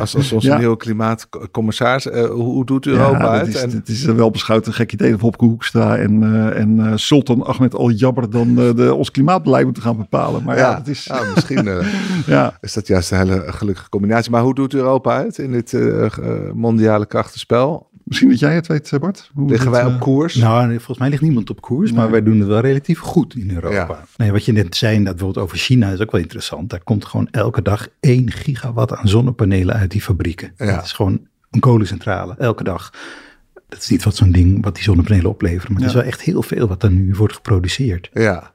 als, 0.00 0.16
als 0.16 0.32
onze 0.32 0.54
nieuwe 0.58 0.76
klimaatcommissaris. 0.76 2.04
hoe, 2.04 2.28
hoe, 2.28 2.64
doet 2.64 2.86
Europa 2.86 3.18
ja, 3.18 3.30
uit? 3.30 3.48
Is, 3.48 3.62
en... 3.62 3.70
Het 3.70 3.88
is 3.88 4.04
wel 4.04 4.30
beschouwd 4.30 4.66
een 4.66 4.72
gek 4.72 4.92
idee 4.92 5.10
dat 5.10 5.20
Wopke 5.20 5.44
Hoekstra 5.44 5.96
en, 5.96 6.22
en 6.54 6.98
Sultan 6.98 7.46
Ahmed 7.46 7.74
Al 7.74 7.90
Jabber 7.90 8.30
dan 8.30 8.54
de, 8.54 8.94
ons 8.94 9.10
klimaatbeleid 9.10 9.64
moeten 9.64 9.82
gaan 9.82 9.96
bepalen. 9.96 10.42
Maar 10.42 10.56
ja, 10.56 10.76
het 10.76 10.88
is... 10.88 11.04
ja 11.04 11.22
misschien 11.34 11.68
ja. 12.26 12.56
is 12.60 12.72
dat 12.72 12.86
juist 12.86 13.10
een 13.10 13.18
hele 13.18 13.44
gelukkige 13.46 13.88
combinatie. 13.88 14.30
Maar 14.30 14.42
hoe 14.42 14.54
doet 14.54 14.74
Europa 14.74 15.16
uit 15.16 15.38
in 15.38 15.52
dit 15.52 15.78
mondiale 16.54 17.06
krachtenspel? 17.06 17.90
Misschien 18.06 18.28
dat 18.28 18.38
jij 18.38 18.54
het 18.54 18.66
weet, 18.66 18.92
eh, 18.92 19.00
Bart. 19.00 19.30
Hoe 19.34 19.48
Liggen 19.48 19.70
wij 19.70 19.84
op 19.84 19.92
eh, 19.92 20.00
koers? 20.00 20.34
Nou, 20.34 20.68
volgens 20.68 20.98
mij 20.98 21.08
ligt 21.08 21.22
niemand 21.22 21.50
op 21.50 21.60
koers, 21.60 21.92
maar 21.96 22.10
wij 22.10 22.22
doen 22.22 22.38
het 22.38 22.48
wel 22.48 22.60
relatief 22.60 22.98
goed 22.98 23.34
in 23.34 23.50
Europa. 23.54 24.04
Nee, 24.16 24.32
wat 24.32 24.44
je 24.44 24.52
net 24.52 24.76
zei, 24.76 24.96
dat 24.96 25.04
bijvoorbeeld 25.04 25.44
over 25.44 25.58
China 25.58 25.90
is 25.90 26.00
ook 26.00 26.10
wel 26.10 26.20
interessant. 26.20 26.70
Daar 26.70 26.82
komt 26.82 27.04
gewoon 27.04 27.28
elke 27.30 27.62
dag 27.62 27.88
1 28.00 28.30
gigawatt 28.30 28.92
aan 28.94 29.08
zonnepanelen 29.08 29.74
uit 29.74 29.90
die 29.90 30.02
fabrieken. 30.02 30.52
Ja. 30.56 30.74
Dat 30.74 30.84
is 30.84 30.92
gewoon 30.92 31.26
een 31.50 31.60
kolencentrale, 31.60 32.34
elke 32.38 32.64
dag. 32.64 32.92
Dat 33.68 33.78
is 33.78 33.88
niet 33.88 34.04
wat 34.04 34.16
zo'n 34.16 34.32
ding, 34.32 34.64
wat 34.64 34.74
die 34.74 34.84
zonnepanelen 34.84 35.30
opleveren. 35.30 35.72
Maar 35.72 35.80
het 35.80 35.90
is 35.90 35.96
wel 35.96 36.06
echt 36.06 36.20
heel 36.20 36.42
veel 36.42 36.66
wat 36.66 36.82
er 36.82 36.90
nu 36.90 37.14
wordt 37.14 37.34
geproduceerd. 37.34 38.10
Ja, 38.12 38.54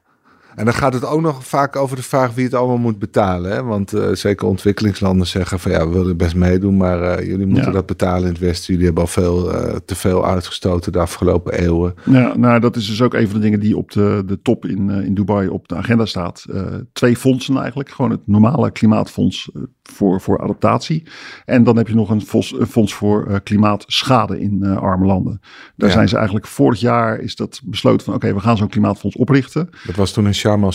en 0.54 0.64
dan 0.64 0.74
gaat 0.74 0.94
het 0.94 1.04
ook 1.04 1.20
nog 1.20 1.46
vaak 1.46 1.76
over 1.76 1.96
de 1.96 2.02
vraag 2.02 2.34
wie 2.34 2.44
het 2.44 2.54
allemaal 2.54 2.78
moet 2.78 2.98
betalen. 2.98 3.50
Hè? 3.50 3.62
Want 3.62 3.94
uh, 3.94 4.12
zeker 4.12 4.46
ontwikkelingslanden 4.46 5.26
zeggen 5.26 5.58
van 5.58 5.70
ja, 5.70 5.88
we 5.88 5.98
willen 5.98 6.16
best 6.16 6.34
meedoen, 6.34 6.76
maar 6.76 7.20
uh, 7.20 7.26
jullie 7.26 7.46
moeten 7.46 7.72
dat 7.72 7.86
betalen 7.86 8.22
in 8.22 8.28
het 8.28 8.38
Westen. 8.38 8.66
Jullie 8.72 8.86
hebben 8.86 9.04
al 9.04 9.10
veel 9.10 9.54
uh, 9.54 9.76
te 9.84 9.94
veel 9.94 10.26
uitgestoten 10.26 10.92
de 10.92 10.98
afgelopen 10.98 11.52
eeuwen. 11.52 11.94
Ja, 12.04 12.36
nou 12.36 12.60
dat 12.60 12.76
is 12.76 12.86
dus 12.86 13.02
ook 13.02 13.14
een 13.14 13.28
van 13.28 13.36
de 13.36 13.42
dingen 13.42 13.60
die 13.60 13.76
op 13.76 13.90
de, 13.90 14.22
de 14.26 14.42
top 14.42 14.66
in, 14.66 14.90
in 14.90 15.14
Dubai 15.14 15.48
op 15.48 15.68
de 15.68 15.74
agenda 15.74 16.06
staat. 16.06 16.44
twee 16.92 17.16
fondsen 17.16 17.56
eigenlijk. 17.56 17.90
Gewoon 17.90 18.10
het 18.10 18.26
normale 18.26 18.70
klimaatfonds 18.70 19.50
voor, 19.82 20.20
voor 20.20 20.38
adaptatie. 20.38 21.02
En 21.44 21.64
dan 21.64 21.76
heb 21.76 21.88
je 21.88 21.94
nog 21.94 22.10
een 22.10 22.22
fonds, 22.22 22.54
een 22.58 22.66
fonds 22.66 22.94
voor 22.94 23.40
klimaatschade 23.42 24.40
in 24.40 24.64
arme 24.64 25.06
landen. 25.06 25.40
Daar 25.76 25.90
zijn 25.90 26.08
ze 26.08 26.16
eigenlijk 26.16 26.46
vorig 26.46 26.80
jaar 26.80 27.18
is 27.18 27.36
dat 27.36 27.60
besloten 27.64 28.04
van 28.04 28.14
oké, 28.14 28.34
we 28.34 28.40
gaan 28.40 28.56
zo'n 28.56 28.68
klimaatfonds 28.68 29.16
oprichten. 29.16 29.68
Dat 29.86 29.96
was 29.96 30.12
toen 30.12 30.24
een 30.24 30.34
Sharm 30.42 30.62
el 30.62 30.68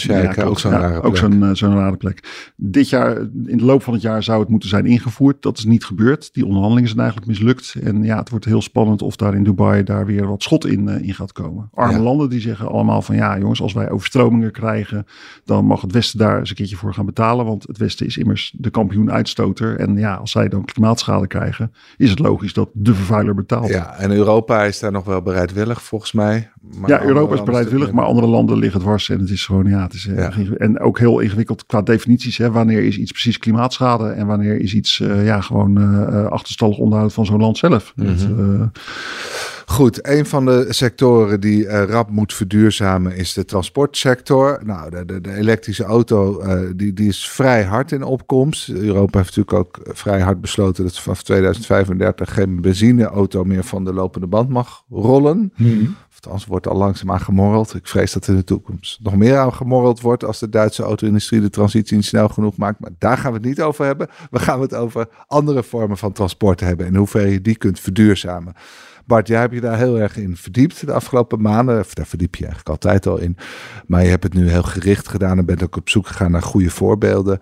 ook 0.46 0.60
zo'n 0.60 0.72
rare 0.72 1.00
plek. 1.00 1.06
Ook 1.06 1.18
zo'n 1.18 1.56
zo'n 1.56 1.76
rare 1.76 1.98
plek. 1.98 2.52
Dit 2.56 2.90
jaar, 2.90 3.18
in 3.46 3.58
de 3.58 3.66
loop 3.66 3.84
van 3.84 3.94
het 3.94 4.02
jaar 4.02 4.24
zou 4.24 4.40
het 4.40 4.50
moeten 4.50 4.70
zijn 4.70 4.86
ingevoerd. 4.86 5.42
Dat 5.42 5.58
is 5.58 5.66
niet 5.66 5.86
gebeurd. 5.86 6.30
Die 6.34 6.44
onderhandelingen 6.44 6.90
zijn 6.90 7.02
eigenlijk 7.02 7.30
mislukt. 7.30 7.76
En 7.84 8.04
ja, 8.04 8.18
het 8.18 8.30
wordt 8.30 8.46
heel 8.46 8.62
spannend 8.62 9.02
of 9.02 9.16
daar 9.16 9.36
in 9.36 9.44
Dubai 9.44 9.84
daar 9.84 10.06
weer 10.06 10.28
wat 10.28 10.44
schot 10.44 10.66
in, 10.66 10.88
uh, 10.88 11.02
in 11.02 11.14
gaat 11.14 11.32
komen. 11.32 11.70
Arme 11.74 12.00
landen 12.00 12.30
die 12.30 12.42
zeggen 12.42 12.68
allemaal 12.68 13.02
van 13.02 13.16
ja 13.16 13.38
jongens, 13.38 13.62
als 13.62 13.74
wij 13.74 13.90
overstromingen 13.90 14.52
krijgen, 14.52 15.06
dan 15.46 15.66
mag 15.66 15.82
het 15.82 15.92
Westen 15.92 16.20
daar 16.20 16.40
eens 16.40 16.50
een 16.50 16.56
keertje 16.56 16.76
voor 16.76 16.94
gaan 16.94 17.06
betalen. 17.06 17.46
Want 17.46 17.68
het 17.68 17.78
Westen 17.78 18.06
is 18.06 18.18
immers 18.18 18.54
de 18.58 18.70
kampioen 18.70 19.12
uitstoter. 19.12 19.80
En 19.80 19.98
ja, 19.98 20.16
als 20.16 20.32
zij 20.32 20.48
dan 20.48 20.66
klimaatschade 20.66 21.28
krijgen, 21.28 21.74
is 21.98 22.10
het 22.10 22.20
logisch 22.20 22.54
dat 22.54 22.70
de 22.74 22.94
vervuiler 22.94 23.36
betaalt. 23.36 23.68
Ja, 23.68 23.96
en 23.98 24.12
Europa 24.12 24.64
is 24.64 24.80
daar 24.80 24.92
nog 24.92 25.06
wel 25.06 25.22
bereidwillig 25.22 25.82
volgens 25.82 26.12
mij. 26.12 26.50
Maar 26.80 26.90
ja, 26.90 27.02
Europa 27.02 27.34
is 27.34 27.44
bereidwillig, 27.44 27.92
maar 27.92 28.06
andere 28.06 28.28
landen 28.28 28.58
liggen 28.58 28.80
dwars. 28.80 29.10
En 29.10 29.20
het 29.20 29.30
is 29.30 29.46
gewoon, 29.46 29.57
ja, 29.66 29.82
het 29.82 29.94
is 29.94 30.10
en 30.58 30.80
ook 30.80 31.00
heel 31.00 31.20
ingewikkeld 31.20 31.66
qua 31.66 31.82
definities. 31.82 32.38
Hè, 32.38 32.52
wanneer 32.52 32.84
is 32.84 32.98
iets 32.98 33.12
precies 33.12 33.38
klimaatschade 33.38 34.10
en 34.10 34.28
wanneer 34.28 34.60
is 34.60 34.74
iets 34.74 35.00
uh, 35.00 35.26
ja, 35.26 35.42
gewoon 35.42 35.82
uh, 35.82 36.26
achterstallig 36.26 36.78
onderhoud 36.78 37.14
van 37.14 37.26
zo'n 37.26 37.40
land 37.40 37.58
zelf. 37.58 37.94
Mm 37.96 38.06
-hmm. 38.06 38.72
Goed, 39.66 40.08
een 40.08 40.26
van 40.26 40.46
de 40.46 40.66
sectoren 40.70 41.40
die 41.40 41.68
rap 41.68 42.10
moet 42.10 42.34
verduurzamen 42.34 43.16
is 43.16 43.34
de 43.34 43.46
transportsector. 43.46 44.60
Nou, 44.66 44.90
de, 44.90 45.06
de, 45.06 45.22
de 45.22 45.34
elektrische 45.34 45.84
auto 45.84 46.44
die, 46.76 46.94
die 46.94 47.08
is 47.08 47.30
vrij 47.30 47.64
hard 47.64 47.92
in 47.92 48.04
opkomst. 48.04 48.70
Europa 48.70 49.18
heeft 49.20 49.36
natuurlijk 49.36 49.68
ook 49.68 49.96
vrij 49.98 50.22
hard 50.22 50.42
besloten 50.42 50.84
dat 50.84 51.00
vanaf 51.00 51.24
2035 51.24 52.34
geen 52.34 52.62
benzineauto 52.62 53.44
meer 53.44 53.64
van 53.64 53.84
de 53.84 53.94
lopende 53.94 54.28
band 54.28 54.50
mag 54.50 54.84
rollen. 54.90 55.54
Mm 55.56 55.96
Althans, 56.26 56.46
wordt 56.46 56.68
al 56.68 56.78
langzaamaan 56.78 57.20
gemorreld. 57.20 57.74
Ik 57.74 57.88
vrees 57.88 58.14
dat 58.14 58.24
er 58.24 58.32
in 58.32 58.36
de 58.36 58.44
toekomst 58.44 59.00
nog 59.02 59.16
meer 59.16 59.38
aan 59.38 59.54
gemorreld 59.54 60.02
wordt 60.02 60.24
als 60.24 60.40
de 60.40 60.50
Duitse 60.50 60.84
auto-industrie 60.84 61.42
de 61.42 61.50
transitie 61.50 61.96
niet 61.96 62.06
snel 62.06 62.30
genoeg 62.30 62.58
maakt. 62.58 62.80
Maar 62.80 62.92
daar 62.98 63.18
gaan 63.18 63.32
we 63.32 63.38
het 63.38 63.48
niet 63.48 63.62
over 63.62 63.86
hebben. 63.86 64.08
We 64.30 64.40
gaan 64.40 64.62
het 64.62 64.76
over 64.76 65.08
andere 65.28 65.64
vormen 65.64 65.98
van 65.98 66.12
transport 66.12 66.60
hebben 66.60 66.86
en 66.86 66.96
hoe 66.96 67.08
ver 67.08 67.28
je 67.28 67.42
die 67.42 67.58
kunt 67.58 67.80
verduurzamen. 67.80 68.54
Bart, 69.06 69.28
jij 69.28 69.40
hebt 69.40 69.54
je 69.54 69.62
daar 69.62 69.78
heel 69.78 70.00
erg 70.00 70.18
in 70.18 70.36
verdiept 70.36 70.86
de 70.86 70.94
afgelopen 70.94 71.42
maanden. 71.42 71.86
Daar 71.94 72.08
verdiep 72.08 72.36
je 72.36 72.46
eigenlijk 72.46 72.70
altijd 72.70 73.08
al 73.08 73.18
in. 73.18 73.38
Maar 73.86 74.04
je 74.04 74.10
hebt 74.10 74.24
het 74.24 74.34
nu 74.34 74.50
heel 74.50 74.64
gericht 74.64 75.08
gedaan 75.08 75.38
en 75.38 75.46
bent 75.46 75.64
ook 75.64 75.76
op 75.76 75.90
zoek 75.90 76.08
gegaan 76.08 76.32
naar 76.32 76.42
goede 76.42 76.70
voorbeelden. 76.70 77.40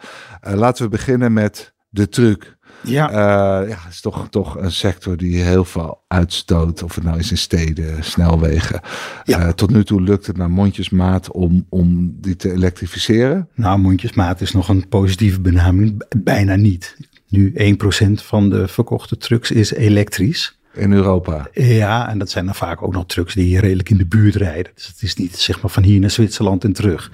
Uh, 0.48 0.54
laten 0.54 0.84
we 0.84 0.90
beginnen 0.90 1.34
met 1.34 1.74
de 1.90 2.10
truc. 2.10 2.58
Ja. 2.86 3.10
Uh, 3.10 3.70
ja, 3.70 3.78
het 3.84 3.94
is 3.94 4.02
toch, 4.02 4.28
toch 4.30 4.58
een 4.58 4.72
sector 4.72 5.18
die 5.18 5.42
heel 5.42 5.66
veel 5.66 6.04
uitstoot. 6.08 6.84
Of 6.84 6.96
het 6.96 7.04
nou 7.04 7.20
is 7.20 7.32
in 7.32 7.38
steden, 7.38 8.04
snelwegen. 8.04 8.82
Ja. 9.24 9.40
Uh, 9.40 9.50
tot 9.50 9.70
nu 9.70 9.84
toe 9.84 10.02
lukt 10.02 10.28
het 10.28 10.38
naar 10.38 10.52
mondjesmaat 10.52 11.32
om, 11.32 11.66
om 11.70 12.16
die 12.22 12.36
te 12.36 12.52
elektrificeren. 12.52 13.50
Nou, 13.54 13.80
mondjesmaat 13.80 14.42
is 14.42 14.52
nog 14.52 14.70
een 14.70 14.88
positieve 14.88 15.42
benaming. 15.42 16.04
Bijna 16.18 16.56
niet. 16.56 16.98
Nu 17.30 17.54
1% 17.54 18.12
van 18.14 18.50
de 18.50 18.68
verkochte 18.68 19.18
trucks 19.18 19.52
is 19.52 19.74
elektrisch. 19.74 20.60
In 20.74 20.92
Europa. 20.92 21.48
Ja, 21.54 22.10
en 22.10 22.18
dat 22.18 22.30
zijn 22.30 22.46
dan 22.46 22.56
vaak 22.56 22.82
ook 22.82 22.94
nog 22.94 23.06
trucks 23.06 23.34
die 23.34 23.60
redelijk 23.60 23.90
in 23.90 23.98
de 23.98 24.06
buurt 24.06 24.36
rijden. 24.36 24.72
Dus 24.76 24.88
het 24.88 25.02
is 25.02 25.16
niet 25.16 25.38
zeg 25.38 25.62
maar 25.62 25.72
van 25.72 25.84
hier 25.84 26.00
naar 26.00 26.10
Zwitserland 26.10 26.64
en 26.64 26.74
terug. 26.74 27.12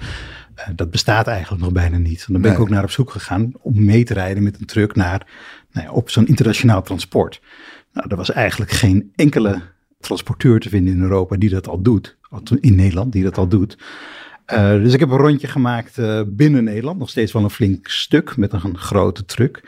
dat 0.74 0.90
bestaat 0.90 1.26
eigenlijk 1.26 1.62
nog 1.62 1.72
bijna 1.72 1.96
niet. 1.96 2.24
Dan 2.28 2.40
ben 2.40 2.52
ik 2.52 2.58
ook 2.58 2.68
naar 2.68 2.82
op 2.82 2.90
zoek 2.90 3.10
gegaan 3.10 3.52
om 3.60 3.84
mee 3.84 4.04
te 4.04 4.14
rijden 4.14 4.42
met 4.42 4.60
een 4.60 4.66
truck 4.66 4.94
naar, 4.94 5.26
nou 5.72 5.86
ja, 5.86 5.92
op 5.92 6.10
zo'n 6.10 6.26
internationaal 6.26 6.82
transport. 6.82 7.40
Nou, 7.92 8.08
er 8.10 8.16
was 8.16 8.30
eigenlijk 8.30 8.70
geen 8.70 9.12
enkele 9.14 9.62
transporteur 10.00 10.60
te 10.60 10.68
vinden 10.68 10.94
in 10.94 11.02
Europa 11.02 11.36
die 11.36 11.50
dat 11.50 11.68
al 11.68 11.82
doet. 11.82 12.16
In 12.60 12.74
Nederland, 12.74 13.12
die 13.12 13.22
dat 13.22 13.38
al 13.38 13.48
doet. 13.48 13.78
Uh, 14.52 14.70
dus 14.70 14.92
ik 14.92 15.00
heb 15.00 15.10
een 15.10 15.16
rondje 15.16 15.46
gemaakt 15.46 15.98
uh, 15.98 16.20
binnen 16.26 16.64
Nederland. 16.64 16.98
Nog 16.98 17.10
steeds 17.10 17.32
wel 17.32 17.44
een 17.44 17.50
flink 17.50 17.88
stuk 17.88 18.36
met 18.36 18.52
een 18.52 18.78
grote 18.78 19.24
truck. 19.24 19.62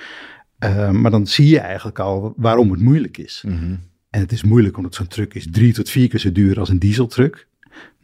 Uh, 0.59 0.91
maar 0.91 1.11
dan 1.11 1.27
zie 1.27 1.49
je 1.49 1.59
eigenlijk 1.59 1.99
al 1.99 2.35
waarom 2.37 2.71
het 2.71 2.81
moeilijk 2.81 3.19
is. 3.19 3.43
Mm 3.47 3.59
-hmm. 3.59 3.81
En 4.11 4.21
het 4.21 4.33
is 4.33 4.43
moeilijk 4.43 4.77
omdat 4.77 4.95
zo'n 4.95 5.07
truck 5.07 5.35
is 5.35 5.47
drie 5.51 5.73
tot 5.73 5.91
vier 5.91 6.09
keer 6.09 6.21
zo 6.21 6.33
duur 6.33 6.59
als 6.59 6.69
een 6.69 6.79
dieseltruck. 6.79 7.47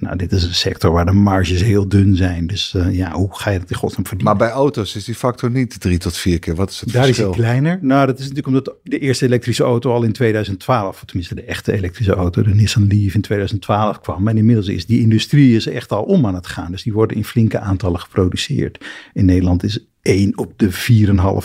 Nou, 0.00 0.16
dit 0.16 0.32
is 0.32 0.44
een 0.44 0.54
sector 0.54 0.92
waar 0.92 1.06
de 1.06 1.12
marges 1.12 1.62
heel 1.62 1.88
dun 1.88 2.16
zijn. 2.16 2.46
Dus 2.46 2.74
uh, 2.76 2.94
ja, 2.94 3.12
hoe 3.12 3.28
ga 3.38 3.50
je 3.50 3.58
dat 3.58 3.70
in 3.70 3.76
godsnaam 3.76 4.06
verdienen? 4.06 4.36
Maar 4.36 4.48
bij 4.48 4.56
auto's 4.56 4.96
is 4.96 5.04
die 5.04 5.14
factor 5.14 5.50
niet 5.50 5.80
drie 5.80 5.98
tot 5.98 6.16
vier 6.16 6.38
keer. 6.38 6.54
Wat 6.54 6.70
is 6.70 6.80
het 6.80 6.92
Daar 6.92 7.04
verschil? 7.04 7.30
is 7.30 7.36
hij 7.36 7.44
kleiner. 7.44 7.78
Nou, 7.82 8.06
dat 8.06 8.14
is 8.14 8.20
natuurlijk 8.20 8.46
omdat 8.46 8.74
de 8.82 8.98
eerste 8.98 9.24
elektrische 9.24 9.62
auto 9.62 9.92
al 9.92 10.02
in 10.02 10.12
2012, 10.12 10.88
of 10.88 11.04
tenminste 11.04 11.34
de 11.34 11.42
echte 11.42 11.72
elektrische 11.72 12.14
auto, 12.14 12.42
de 12.42 12.54
Nissan 12.54 12.86
Leaf 12.86 13.14
in 13.14 13.20
2012 13.20 14.00
kwam. 14.00 14.28
En 14.28 14.36
inmiddels 14.36 14.68
is 14.68 14.86
die 14.86 15.00
industrie 15.00 15.56
is 15.56 15.66
echt 15.66 15.92
al 15.92 16.02
om 16.02 16.26
aan 16.26 16.34
het 16.34 16.46
gaan. 16.46 16.70
Dus 16.70 16.82
die 16.82 16.92
worden 16.92 17.16
in 17.16 17.24
flinke 17.24 17.58
aantallen 17.58 18.00
geproduceerd. 18.00 18.84
In 19.12 19.24
Nederland 19.24 19.62
is 19.62 19.84
één 20.02 20.38
op 20.38 20.52
de 20.56 20.72
4,5 20.72 20.76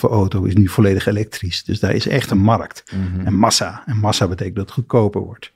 auto 0.01 0.43
is 0.43 0.55
nu 0.55 0.67
volledig 0.67 1.05
elektrisch. 1.05 1.63
Dus 1.63 1.79
daar 1.79 1.93
is 1.93 2.07
echt 2.07 2.31
een 2.31 2.37
markt. 2.37 2.83
Mm 2.95 3.13
-hmm. 3.13 3.25
En 3.25 3.33
massa. 3.33 3.83
En 3.85 3.97
massa 3.97 4.27
betekent 4.27 4.55
dat 4.55 4.65
het 4.65 4.73
goedkoper 4.73 5.21
wordt. 5.21 5.51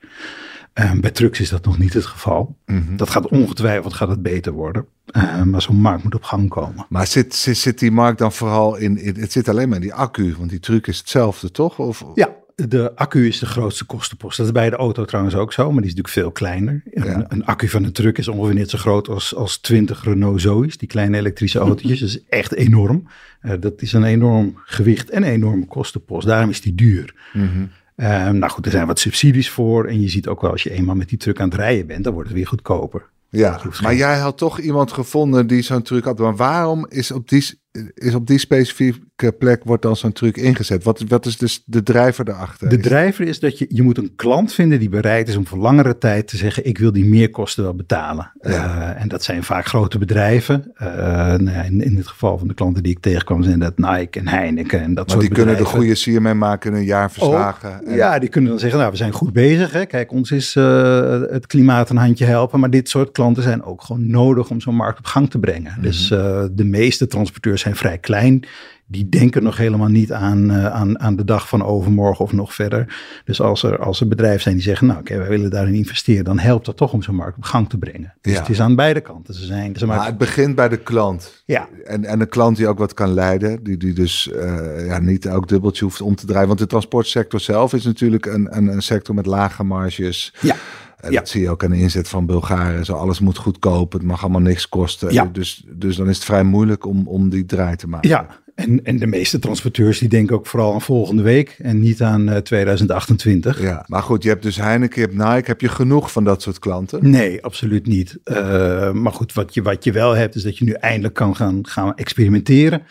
Um, 0.74 1.00
bij 1.00 1.10
trucks 1.10 1.40
is 1.40 1.48
dat 1.48 1.64
nog 1.64 1.78
niet 1.78 1.94
het 1.94 2.06
geval. 2.06 2.56
Mm 2.66 2.84
-hmm. 2.86 2.96
Dat 2.96 3.10
gaat 3.10 3.28
ongetwijfeld 3.28 3.94
gaat 3.94 4.08
het 4.08 4.22
beter 4.22 4.52
worden. 4.52 4.86
Uh, 5.16 5.42
maar 5.42 5.62
zo'n 5.62 5.80
markt 5.80 6.02
moet 6.02 6.14
op 6.14 6.22
gang 6.22 6.48
komen. 6.48 6.86
Maar 6.88 7.06
zit, 7.06 7.34
zit, 7.34 7.56
zit 7.56 7.78
die 7.78 7.90
markt 7.90 8.18
dan 8.18 8.32
vooral 8.32 8.76
in, 8.76 8.98
in, 8.98 9.14
Het 9.20 9.32
zit 9.32 9.48
alleen 9.48 9.68
maar 9.68 9.76
in 9.76 9.82
die 9.82 9.94
accu, 9.94 10.34
want 10.38 10.50
die 10.50 10.60
truc 10.60 10.86
is 10.86 10.98
hetzelfde, 10.98 11.50
toch? 11.50 11.78
Of? 11.78 12.04
Ja, 12.14 12.28
de 12.68 12.96
accu 12.96 13.26
is 13.26 13.38
de 13.38 13.46
grootste 13.46 13.84
kostenpost. 13.84 14.36
Dat 14.36 14.46
is 14.46 14.52
bij 14.52 14.70
de 14.70 14.76
auto 14.76 15.04
trouwens 15.04 15.34
ook 15.34 15.52
zo, 15.52 15.72
maar 15.72 15.82
die 15.82 15.90
is 15.90 15.96
natuurlijk 15.96 16.14
veel 16.14 16.30
kleiner. 16.30 16.82
Ja. 16.90 17.04
Een, 17.04 17.24
een, 17.28 17.44
accu 17.44 17.68
van 17.68 17.84
een 17.84 17.92
truck 17.92 18.18
is 18.18 18.28
ongeveer 18.28 18.54
net 18.54 18.70
zo 18.70 18.78
groot 18.78 19.08
als, 19.08 19.34
als 19.34 19.58
20 19.58 20.04
Renault 20.04 20.40
Zoe's, 20.40 20.76
die 20.76 20.88
kleine 20.88 21.16
elektrische 21.16 21.58
autootjes. 21.58 22.00
dat 22.00 22.08
is 22.08 22.24
echt 22.28 22.54
enorm. 22.54 23.08
Uh, 23.42 23.52
dat 23.60 23.82
is 23.82 23.92
een 23.92 24.04
enorm 24.04 24.60
gewicht 24.64 25.10
en 25.10 25.22
een 25.22 25.30
enorme 25.30 25.66
kostenpost. 25.66 26.26
Daarom 26.26 26.50
is 26.50 26.60
die 26.60 26.74
duur. 26.74 27.14
Mm 27.32 27.48
-hmm. 27.48 27.70
Uh, 28.00 28.28
nou 28.28 28.52
goed, 28.52 28.64
er 28.64 28.70
zijn 28.70 28.86
wat 28.86 28.98
subsidies 28.98 29.50
voor. 29.50 29.86
En 29.86 30.00
je 30.00 30.08
ziet 30.08 30.28
ook 30.28 30.40
wel 30.40 30.50
als 30.50 30.62
je 30.62 30.70
eenmaal 30.70 30.94
met 30.94 31.08
die 31.08 31.18
truck 31.18 31.40
aan 31.40 31.48
het 31.48 31.58
rijden 31.58 31.86
bent, 31.86 32.04
dan 32.04 32.12
wordt 32.12 32.28
het 32.28 32.36
weer 32.38 32.46
goedkoper. 32.46 33.08
Ja, 33.28 33.60
maar 33.82 33.94
jij 33.94 34.18
had 34.18 34.38
toch 34.38 34.60
iemand 34.60 34.92
gevonden 34.92 35.46
die 35.46 35.62
zo'n 35.62 35.82
truc 35.82 36.04
had. 36.04 36.18
Maar 36.18 36.36
waarom 36.36 36.86
is 36.88 37.10
op 37.10 37.28
die, 37.28 37.60
is 37.94 38.14
op 38.14 38.26
die 38.26 38.38
specifieke 38.38 39.32
plek 39.38 39.64
wordt 39.64 39.82
dan 39.82 39.96
zo'n 39.96 40.12
truc 40.12 40.36
ingezet? 40.36 40.84
Wat, 40.84 41.02
wat 41.08 41.26
is 41.26 41.36
dus 41.36 41.62
de 41.66 41.82
drijver 41.82 42.24
daarachter? 42.24 42.68
De 42.68 42.78
drijver 42.78 43.26
is 43.26 43.40
dat 43.40 43.58
je, 43.58 43.66
je 43.68 43.82
moet 43.82 43.98
een 43.98 44.12
klant 44.16 44.52
vinden 44.52 44.78
die 44.78 44.88
bereid 44.88 45.28
is 45.28 45.36
om 45.36 45.46
voor 45.46 45.58
langere 45.58 45.98
tijd 45.98 46.28
te 46.28 46.36
zeggen, 46.36 46.66
ik 46.66 46.78
wil 46.78 46.92
die 46.92 47.04
meerkosten 47.04 47.62
wel 47.62 47.74
betalen. 47.74 48.32
Ja. 48.40 48.50
Uh, 48.50 49.02
en 49.02 49.08
dat 49.08 49.22
zijn 49.22 49.42
vaak 49.42 49.66
grote 49.66 49.98
bedrijven. 49.98 50.72
Uh, 50.82 50.86
nou 50.86 51.50
ja, 51.50 51.62
in, 51.62 51.84
in 51.84 51.96
het 51.96 52.06
geval 52.06 52.38
van 52.38 52.48
de 52.48 52.54
klanten 52.54 52.82
die 52.82 52.92
ik 52.92 53.00
tegenkwam 53.00 53.42
zijn 53.42 53.58
dat 53.58 53.78
Nike 53.78 54.18
en 54.18 54.28
Heineken 54.28 54.80
en 54.80 54.94
dat 54.94 55.06
maar 55.06 55.16
soort 55.16 55.20
die 55.20 55.28
bedrijven. 55.28 55.64
kunnen 55.64 55.86
de 55.86 55.96
goede 56.04 56.20
mee 56.20 56.34
maken, 56.34 56.74
een 56.74 56.84
jaar 56.84 57.10
verslagen. 57.10 57.80
Oh, 57.80 57.88
en... 57.88 57.94
Ja, 57.94 58.18
die 58.18 58.28
kunnen 58.28 58.50
dan 58.50 58.58
zeggen, 58.58 58.78
nou 58.78 58.90
we 58.90 58.96
zijn 58.96 59.12
goed 59.12 59.32
bezig. 59.32 59.72
Hè. 59.72 59.86
Kijk, 59.86 60.12
ons 60.12 60.30
is 60.30 60.54
uh, 60.54 61.22
het 61.30 61.46
klimaat 61.46 61.90
een 61.90 61.96
handje 61.96 62.24
helpen. 62.24 62.60
Maar 62.60 62.70
dit 62.70 62.88
soort 62.88 63.10
klanten 63.10 63.42
zijn 63.42 63.62
ook 63.62 63.82
gewoon 63.82 64.10
nodig 64.10 64.50
om 64.50 64.60
zo'n 64.60 64.74
markt 64.74 64.98
op 64.98 65.04
gang 65.04 65.30
te 65.30 65.38
brengen. 65.38 65.60
Mm 65.60 65.74
-hmm. 65.74 65.82
Dus 65.82 66.08
de 66.52 66.64
meeste 66.64 67.06
transporteurs 67.06 67.59
zijn 67.60 67.76
vrij 67.76 67.98
klein 67.98 68.44
die 68.90 69.08
denken 69.08 69.42
nog 69.42 69.56
helemaal 69.56 69.88
niet 69.88 70.12
aan, 70.12 70.50
uh, 70.50 70.66
aan, 70.66 71.00
aan 71.00 71.16
de 71.16 71.24
dag 71.24 71.48
van 71.48 71.64
overmorgen 71.64 72.24
of 72.24 72.32
nog 72.32 72.54
verder. 72.54 72.96
Dus 73.24 73.40
als 73.40 73.62
er, 73.62 73.78
als 73.78 74.00
er 74.00 74.08
bedrijven 74.08 74.40
zijn 74.40 74.54
die 74.54 74.64
zeggen, 74.64 74.86
nou 74.86 74.98
oké, 74.98 75.12
okay, 75.12 75.22
wij 75.22 75.36
willen 75.36 75.50
daarin 75.50 75.74
investeren, 75.74 76.24
dan 76.24 76.38
helpt 76.38 76.66
dat 76.66 76.76
toch 76.76 76.92
om 76.92 77.02
zo'n 77.02 77.14
markt 77.14 77.36
op 77.36 77.42
gang 77.42 77.68
te 77.68 77.78
brengen. 77.78 78.14
Dus 78.20 78.32
ja. 78.32 78.40
het 78.40 78.48
is 78.48 78.60
aan 78.60 78.74
beide 78.74 79.00
kanten. 79.00 79.34
Ze 79.34 79.46
zijn, 79.46 79.76
ze 79.76 79.86
maar 79.86 80.06
het 80.06 80.18
begint 80.18 80.54
bij 80.54 80.68
de 80.68 80.76
klant. 80.76 81.42
Ja. 81.44 81.68
En, 81.84 82.04
en 82.04 82.20
een 82.20 82.28
klant 82.28 82.56
die 82.56 82.68
ook 82.68 82.78
wat 82.78 82.94
kan 82.94 83.14
leiden, 83.14 83.62
die, 83.62 83.76
die 83.76 83.92
dus 83.92 84.30
uh, 84.34 84.86
ja, 84.86 84.98
niet 84.98 85.26
elk 85.26 85.48
dubbeltje 85.48 85.84
hoeft 85.84 86.00
om 86.00 86.14
te 86.14 86.26
draaien. 86.26 86.46
Want 86.46 86.58
de 86.58 86.66
transportsector 86.66 87.40
zelf 87.40 87.72
is 87.72 87.84
natuurlijk 87.84 88.26
een, 88.26 88.56
een, 88.56 88.66
een 88.66 88.82
sector 88.82 89.14
met 89.14 89.26
lage 89.26 89.64
marges. 89.64 90.34
Ja. 90.40 90.56
En 91.00 91.12
ja. 91.12 91.18
Dat 91.18 91.28
zie 91.28 91.40
je 91.40 91.50
ook 91.50 91.64
aan 91.64 91.70
de 91.70 91.78
inzet 91.78 92.08
van 92.08 92.26
Bulgaren. 92.26 92.84
Zo 92.84 92.92
alles 92.92 93.20
moet 93.20 93.38
goedkoop, 93.38 93.92
het 93.92 94.02
mag 94.02 94.22
allemaal 94.22 94.40
niks 94.40 94.68
kosten. 94.68 95.12
Ja. 95.12 95.24
Dus, 95.32 95.64
dus 95.68 95.96
dan 95.96 96.08
is 96.08 96.16
het 96.16 96.24
vrij 96.24 96.44
moeilijk 96.44 96.86
om, 96.86 97.08
om 97.08 97.28
die 97.28 97.46
draai 97.46 97.76
te 97.76 97.88
maken. 97.88 98.08
Ja, 98.08 98.26
en, 98.54 98.84
en 98.84 98.96
de 98.96 99.06
meeste 99.06 99.38
transporteurs 99.38 99.98
die 99.98 100.08
denken 100.08 100.36
ook 100.36 100.46
vooral 100.46 100.72
aan 100.72 100.82
volgende 100.82 101.22
week 101.22 101.56
en 101.58 101.80
niet 101.80 102.02
aan 102.02 102.28
uh, 102.28 102.36
2028. 102.36 103.62
Ja, 103.62 103.84
maar 103.86 104.02
goed, 104.02 104.22
je 104.22 104.28
hebt 104.28 104.42
dus 104.42 104.56
Heineken, 104.56 105.00
je 105.00 105.06
hebt 105.06 105.28
Nike. 105.28 105.50
Heb 105.50 105.60
je 105.60 105.68
genoeg 105.68 106.12
van 106.12 106.24
dat 106.24 106.42
soort 106.42 106.58
klanten? 106.58 107.10
Nee, 107.10 107.44
absoluut 107.44 107.86
niet. 107.86 108.18
Uh, 108.24 108.92
maar 108.92 109.12
goed, 109.12 109.32
wat 109.32 109.54
je, 109.54 109.62
wat 109.62 109.84
je 109.84 109.92
wel 109.92 110.12
hebt 110.12 110.34
is 110.34 110.42
dat 110.42 110.58
je 110.58 110.64
nu 110.64 110.72
eindelijk 110.72 111.14
kan 111.14 111.36
gaan, 111.36 111.66
gaan 111.66 111.94
experimenteren. 111.96 112.82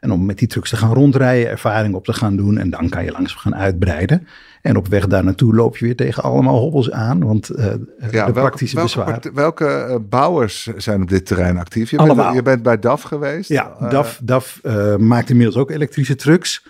En 0.00 0.12
om 0.12 0.24
met 0.26 0.38
die 0.38 0.48
trucks 0.48 0.70
te 0.70 0.76
gaan 0.76 0.94
rondrijden, 0.94 1.50
ervaring 1.50 1.94
op 1.94 2.04
te 2.04 2.12
gaan 2.12 2.36
doen. 2.36 2.58
En 2.58 2.70
dan 2.70 2.88
kan 2.88 3.04
je 3.04 3.12
langzaam 3.12 3.38
gaan 3.38 3.56
uitbreiden. 3.56 4.26
En 4.62 4.76
op 4.76 4.88
weg 4.88 5.06
daar 5.06 5.24
naartoe 5.24 5.54
loop 5.54 5.76
je 5.76 5.84
weer 5.84 5.96
tegen 5.96 6.22
allemaal 6.22 6.58
hobbels 6.58 6.90
aan. 6.90 7.24
Want 7.24 7.50
uh, 7.58 7.64
ja, 8.10 8.26
de 8.26 8.32
praktische 8.32 8.76
welke, 8.76 8.96
bezwaar. 8.96 9.20
Welke, 9.22 9.32
welke 9.32 10.00
bouwers 10.00 10.66
zijn 10.76 11.02
op 11.02 11.08
dit 11.08 11.26
terrein 11.26 11.58
actief? 11.58 11.90
Je, 11.90 11.98
allemaal. 11.98 12.24
bent, 12.24 12.36
je 12.36 12.42
bent 12.42 12.62
bij 12.62 12.78
DAF 12.78 13.02
geweest? 13.02 13.48
Ja, 13.48 13.76
uh, 13.82 13.90
DAF, 13.90 14.20
DAF 14.22 14.60
uh, 14.62 14.96
maakt 14.96 15.30
inmiddels 15.30 15.56
ook 15.56 15.70
elektrische 15.70 16.16
trucks. 16.16 16.64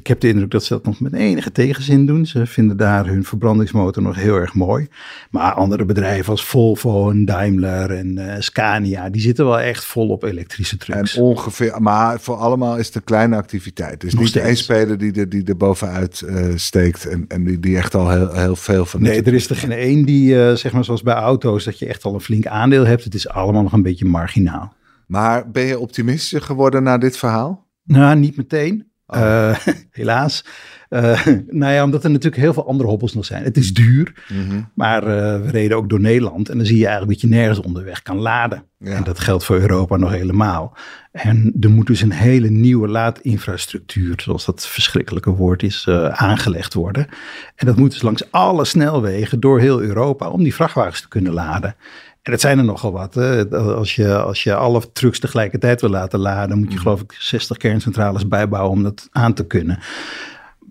Ik 0.00 0.06
heb 0.06 0.20
de 0.20 0.28
indruk 0.28 0.50
dat 0.50 0.64
ze 0.64 0.72
dat 0.72 0.84
nog 0.84 1.00
met 1.00 1.12
enige 1.12 1.52
tegenzin 1.52 2.06
doen. 2.06 2.26
Ze 2.26 2.46
vinden 2.46 2.76
daar 2.76 3.06
hun 3.06 3.24
verbrandingsmotor 3.24 4.02
nog 4.02 4.16
heel 4.16 4.34
erg 4.34 4.54
mooi. 4.54 4.88
Maar 5.30 5.52
andere 5.52 5.84
bedrijven 5.84 6.30
als 6.30 6.44
Volvo 6.44 7.10
en 7.10 7.24
Daimler 7.24 7.90
en 7.90 8.18
uh, 8.18 8.34
Scania, 8.38 9.10
die 9.10 9.20
zitten 9.20 9.44
wel 9.44 9.60
echt 9.60 9.84
vol 9.84 10.08
op 10.08 10.22
elektrische 10.22 10.76
trucks. 10.76 11.16
En 11.16 11.22
ongeveer, 11.22 11.82
maar 11.82 12.20
voor 12.20 12.36
allemaal 12.36 12.78
is 12.78 12.86
het 12.86 12.94
een 12.94 13.04
kleine 13.04 13.36
activiteit. 13.36 14.00
Dus 14.00 14.14
nog 14.14 14.22
niet 14.22 14.36
één 14.36 14.56
speler 14.56 14.98
die 14.98 15.12
er, 15.12 15.28
die 15.28 15.44
er 15.44 15.56
bovenuit 15.56 16.22
uh, 16.26 16.46
steekt 16.54 17.06
en, 17.06 17.24
en 17.28 17.44
die, 17.44 17.60
die 17.60 17.76
echt 17.76 17.94
al 17.94 18.10
heel, 18.10 18.32
heel 18.32 18.56
veel 18.56 18.86
van. 18.86 19.02
Nee, 19.02 19.22
er 19.22 19.34
is 19.34 19.50
er 19.50 19.56
geen 19.56 19.72
één 19.72 20.04
die, 20.04 20.34
uh, 20.34 20.52
zeg 20.52 20.72
maar 20.72 20.84
zoals 20.84 21.02
bij 21.02 21.14
auto's, 21.14 21.64
dat 21.64 21.78
je 21.78 21.86
echt 21.86 22.04
al 22.04 22.14
een 22.14 22.20
flink 22.20 22.46
aandeel 22.46 22.86
hebt. 22.86 23.04
Het 23.04 23.14
is 23.14 23.28
allemaal 23.28 23.62
nog 23.62 23.72
een 23.72 23.82
beetje 23.82 24.04
marginaal. 24.04 24.74
Maar 25.06 25.50
ben 25.50 25.64
je 25.64 25.78
optimistischer 25.78 26.42
geworden 26.42 26.82
na 26.82 26.98
dit 26.98 27.16
verhaal? 27.16 27.66
Nou, 27.84 28.16
niet 28.16 28.36
meteen. 28.36 28.89
Oh. 29.12 29.56
Helaas. 29.94 30.44
Uh, 30.90 31.26
nou 31.62 31.72
ja, 31.72 31.84
omdat 31.84 32.04
er 32.04 32.10
natuurlijk 32.10 32.42
heel 32.42 32.52
veel 32.52 32.66
andere 32.66 32.88
hobbels 32.88 33.14
nog 33.14 33.24
zijn. 33.24 33.44
Het 33.44 33.56
is 33.56 33.74
duur, 33.74 34.24
mm 34.28 34.48
-hmm. 34.48 34.70
maar 34.74 35.02
uh, 35.02 35.08
we 35.40 35.50
reden 35.50 35.76
ook 35.76 35.88
door 35.88 36.00
Nederland. 36.00 36.48
En 36.48 36.56
dan 36.56 36.66
zie 36.66 36.78
je 36.78 36.86
eigenlijk 36.86 37.20
dat 37.20 37.30
je 37.30 37.36
nergens 37.36 37.60
onderweg 37.60 38.02
kan 38.02 38.18
laden. 38.18 38.64
Ja. 38.78 38.94
En 38.94 39.04
dat 39.04 39.18
geldt 39.18 39.44
voor 39.44 39.60
Europa 39.60 39.96
nog 39.96 40.10
helemaal. 40.10 40.76
En 41.12 41.52
er 41.60 41.70
moet 41.70 41.86
dus 41.86 42.00
een 42.00 42.12
hele 42.12 42.48
nieuwe 42.48 42.88
laadinfrastructuur, 42.88 44.20
zoals 44.20 44.44
dat 44.44 44.66
verschrikkelijke 44.66 45.30
woord 45.30 45.62
is, 45.62 45.86
uh, 45.88 46.08
aangelegd 46.08 46.74
worden. 46.74 47.06
En 47.54 47.66
dat 47.66 47.76
moet 47.76 47.90
dus 47.90 48.02
langs 48.02 48.32
alle 48.32 48.64
snelwegen 48.64 49.40
door 49.40 49.60
heel 49.60 49.80
Europa 49.80 50.28
om 50.28 50.42
die 50.42 50.54
vrachtwagens 50.54 51.00
te 51.00 51.08
kunnen 51.08 51.32
laden. 51.32 51.74
En 52.22 52.32
dat 52.32 52.40
zijn 52.40 52.58
er 52.58 52.64
nogal 52.64 52.92
wat. 52.92 53.14
Hè. 53.14 53.48
Als, 53.56 53.94
je, 53.94 54.18
als 54.18 54.42
je 54.42 54.54
alle 54.54 54.92
trucks 54.92 55.18
tegelijkertijd 55.18 55.80
wil 55.80 55.90
laten 55.90 56.18
laden, 56.18 56.58
moet 56.58 56.68
je 56.68 56.76
mm. 56.76 56.82
geloof 56.82 57.00
ik 57.00 57.12
60 57.18 57.56
kerncentrales 57.56 58.28
bijbouwen 58.28 58.70
om 58.72 58.82
dat 58.82 59.08
aan 59.10 59.34
te 59.34 59.46
kunnen. 59.46 59.78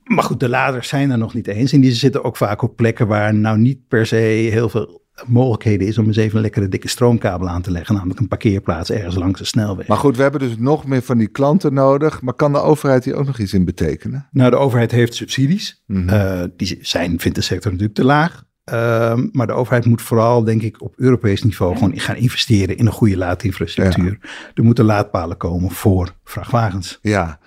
Maar 0.10 0.24
goed, 0.24 0.40
de 0.40 0.50
laders 0.50 0.88
zijn 0.88 1.12
er 1.12 1.18
nog 1.18 1.34
niet 1.34 1.48
eens. 1.48 1.74
En 1.74 1.82
die 1.82 1.92
zitten 1.92 2.24
ook 2.24 2.38
vaak 2.38 2.62
op 2.62 2.76
plekken 2.76 3.08
waar 3.08 3.34
nou 3.34 3.58
niet 3.58 3.88
per 3.88 4.06
se 4.06 4.16
heel 4.16 4.70
veel 4.70 5.08
mogelijkheden 5.26 5.88
is 5.88 5.98
om 5.98 6.06
eens 6.06 6.18
even 6.18 6.36
een 6.36 6.42
lekkere 6.42 6.68
dikke 6.68 6.88
stroomkabel 6.88 7.50
aan 7.50 7.62
te 7.62 7.72
leggen. 7.72 7.96
Namelijk 7.96 8.20
een 8.20 8.28
parkeerplaats 8.28 8.92
ergens 8.92 9.16
langs 9.16 9.40
de 9.40 9.46
snelweg. 9.46 9.88
Maar 9.88 9.98
goed, 9.98 10.16
we 10.16 10.22
hebben 10.22 10.40
dus 10.40 10.58
nog 10.58 10.86
meer 10.86 11.02
van 11.02 11.18
die 11.18 11.28
klanten 11.28 11.74
nodig. 11.74 12.22
Maar 12.22 12.34
kan 12.34 12.52
de 12.52 12.62
overheid 12.62 13.06
hier 13.06 13.16
ook 13.16 13.26
nog 13.26 13.40
iets 13.40 13.54
in 13.54 13.66
betekenen? 13.66 14.28
Nou, 14.32 14.50
de 14.50 14.58
overheid 14.58 14.92
heeft 14.92 15.14
subsidies. 15.14 15.84
Mm 15.86 16.08
-hmm. 16.08 16.10
uh, 16.10 16.44
die 16.58 16.78
zijn, 16.82 17.20
vindt 17.20 17.38
de 17.38 17.44
sector 17.44 17.72
natuurlijk 17.72 17.98
te 17.98 18.06
laag. 18.06 18.48
Uh, 18.74 19.20
maar 19.32 19.48
de 19.48 19.54
overheid 19.54 19.86
moet 19.86 20.02
vooral, 20.02 20.44
denk 20.44 20.62
ik, 20.62 20.82
op 20.82 20.94
Europees 20.98 21.44
niveau 21.44 21.76
gewoon 21.76 22.00
gaan 22.00 22.16
investeren 22.16 22.78
in 22.78 22.86
een 22.86 22.92
goede 22.92 23.18
laadinfrastructuur. 23.18 24.18
Ja. 24.22 24.30
Er 24.54 24.64
moeten 24.64 24.86
laadpalen 24.86 25.38
komen 25.38 25.72
voor 25.72 26.14
vrachtwagens. 26.24 27.00
Ja, 27.02 27.40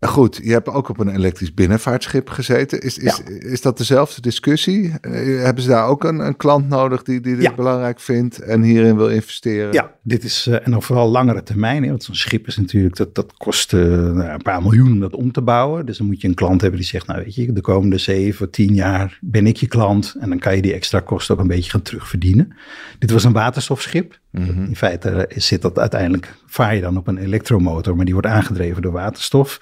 goed. 0.00 0.40
Je 0.42 0.52
hebt 0.52 0.68
ook 0.68 0.88
op 0.88 0.98
een 0.98 1.14
elektrisch 1.14 1.54
binnenvaartschip 1.54 2.30
gezeten. 2.30 2.80
Is, 2.80 2.98
is, 2.98 3.16
ja. 3.16 3.32
is 3.38 3.60
dat 3.60 3.78
dezelfde 3.78 4.20
discussie? 4.20 4.82
Uh, 4.82 5.42
hebben 5.42 5.62
ze 5.62 5.68
daar 5.68 5.86
ook 5.86 6.04
een, 6.04 6.18
een 6.18 6.36
klant 6.36 6.68
nodig 6.68 7.02
die, 7.02 7.20
die 7.20 7.34
dit 7.34 7.44
ja. 7.44 7.54
belangrijk 7.54 8.00
vindt 8.00 8.38
en 8.38 8.62
hierin 8.62 8.96
wil 8.96 9.08
investeren? 9.08 9.72
Ja, 9.72 9.94
dit 10.02 10.24
is 10.24 10.46
uh, 10.46 10.66
en 10.66 10.70
dan 10.70 10.82
vooral 10.82 11.10
langere 11.10 11.42
termijn. 11.42 11.82
Hè, 11.82 11.88
want 11.88 12.04
zo'n 12.04 12.14
schip 12.14 12.46
is 12.46 12.56
natuurlijk, 12.56 12.96
dat, 12.96 13.14
dat 13.14 13.32
kost 13.36 13.72
nou, 13.72 14.20
een 14.20 14.42
paar 14.42 14.62
miljoen 14.62 14.92
om 14.92 15.00
dat 15.00 15.14
om 15.14 15.32
te 15.32 15.42
bouwen. 15.42 15.86
Dus 15.86 15.98
dan 15.98 16.06
moet 16.06 16.20
je 16.20 16.28
een 16.28 16.34
klant 16.34 16.60
hebben 16.60 16.80
die 16.80 16.88
zegt, 16.88 17.06
nou 17.06 17.24
weet 17.24 17.34
je, 17.34 17.52
de 17.52 17.60
komende 17.60 17.98
zeven, 17.98 18.50
tien 18.50 18.74
jaar 18.74 19.18
ben 19.20 19.46
ik 19.46 19.56
je 19.56 19.66
klant. 19.66 20.16
En 20.20 20.28
dan 20.28 20.38
kan 20.38 20.56
je 20.56 20.62
die 20.62 20.72
extra 20.72 21.00
kosten 21.00 21.34
ook 21.34 21.40
een 21.40 21.46
beetje 21.46 21.70
gaan 21.70 21.82
terugverdienen. 21.82 22.56
Dit 22.98 23.10
was 23.10 23.24
een 23.24 23.32
waterstofschip. 23.32 24.18
Mhm. 24.30 24.64
In 24.64 24.76
feite 24.76 25.30
zit 25.34 25.62
dat 25.62 25.78
uiteindelijk, 25.78 26.34
vaar 26.46 26.74
je 26.74 26.80
dan 26.80 26.96
op 26.96 27.06
een 27.06 27.18
elektromotor, 27.18 27.96
maar 27.96 28.04
die 28.04 28.14
wordt 28.14 28.28
aangedreven 28.28 28.82
door 28.82 28.92
waterstof. 28.92 29.60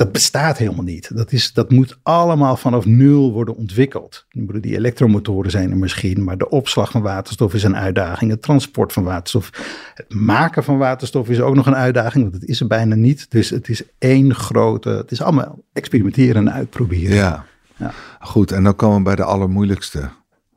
Dat 0.00 0.12
bestaat 0.12 0.58
helemaal 0.58 0.84
niet. 0.84 1.16
Dat, 1.16 1.32
is, 1.32 1.52
dat 1.52 1.70
moet 1.70 1.98
allemaal 2.02 2.56
vanaf 2.56 2.84
nul 2.84 3.32
worden 3.32 3.56
ontwikkeld. 3.56 4.26
Die 4.60 4.76
elektromotoren 4.76 5.50
zijn 5.50 5.70
er 5.70 5.76
misschien, 5.76 6.24
maar 6.24 6.38
de 6.38 6.48
opslag 6.48 6.90
van 6.90 7.02
waterstof 7.02 7.54
is 7.54 7.62
een 7.62 7.76
uitdaging. 7.76 8.30
Het 8.30 8.42
transport 8.42 8.92
van 8.92 9.04
waterstof, 9.04 9.50
het 9.94 10.14
maken 10.14 10.64
van 10.64 10.78
waterstof 10.78 11.28
is 11.28 11.40
ook 11.40 11.54
nog 11.54 11.66
een 11.66 11.76
uitdaging, 11.76 12.24
want 12.30 12.34
het 12.34 12.50
is 12.50 12.60
er 12.60 12.66
bijna 12.66 12.94
niet. 12.94 13.30
Dus 13.30 13.50
het 13.50 13.68
is 13.68 13.82
één 13.98 14.34
grote, 14.34 14.88
het 14.88 15.10
is 15.10 15.22
allemaal 15.22 15.58
experimenteren 15.72 16.48
en 16.48 16.52
uitproberen. 16.52 17.16
Ja, 17.16 17.44
ja. 17.76 17.92
goed. 18.20 18.52
En 18.52 18.62
dan 18.62 18.76
komen 18.76 18.96
we 18.96 19.02
bij 19.02 19.16
de 19.16 19.24
allermoeilijkste, 19.24 20.10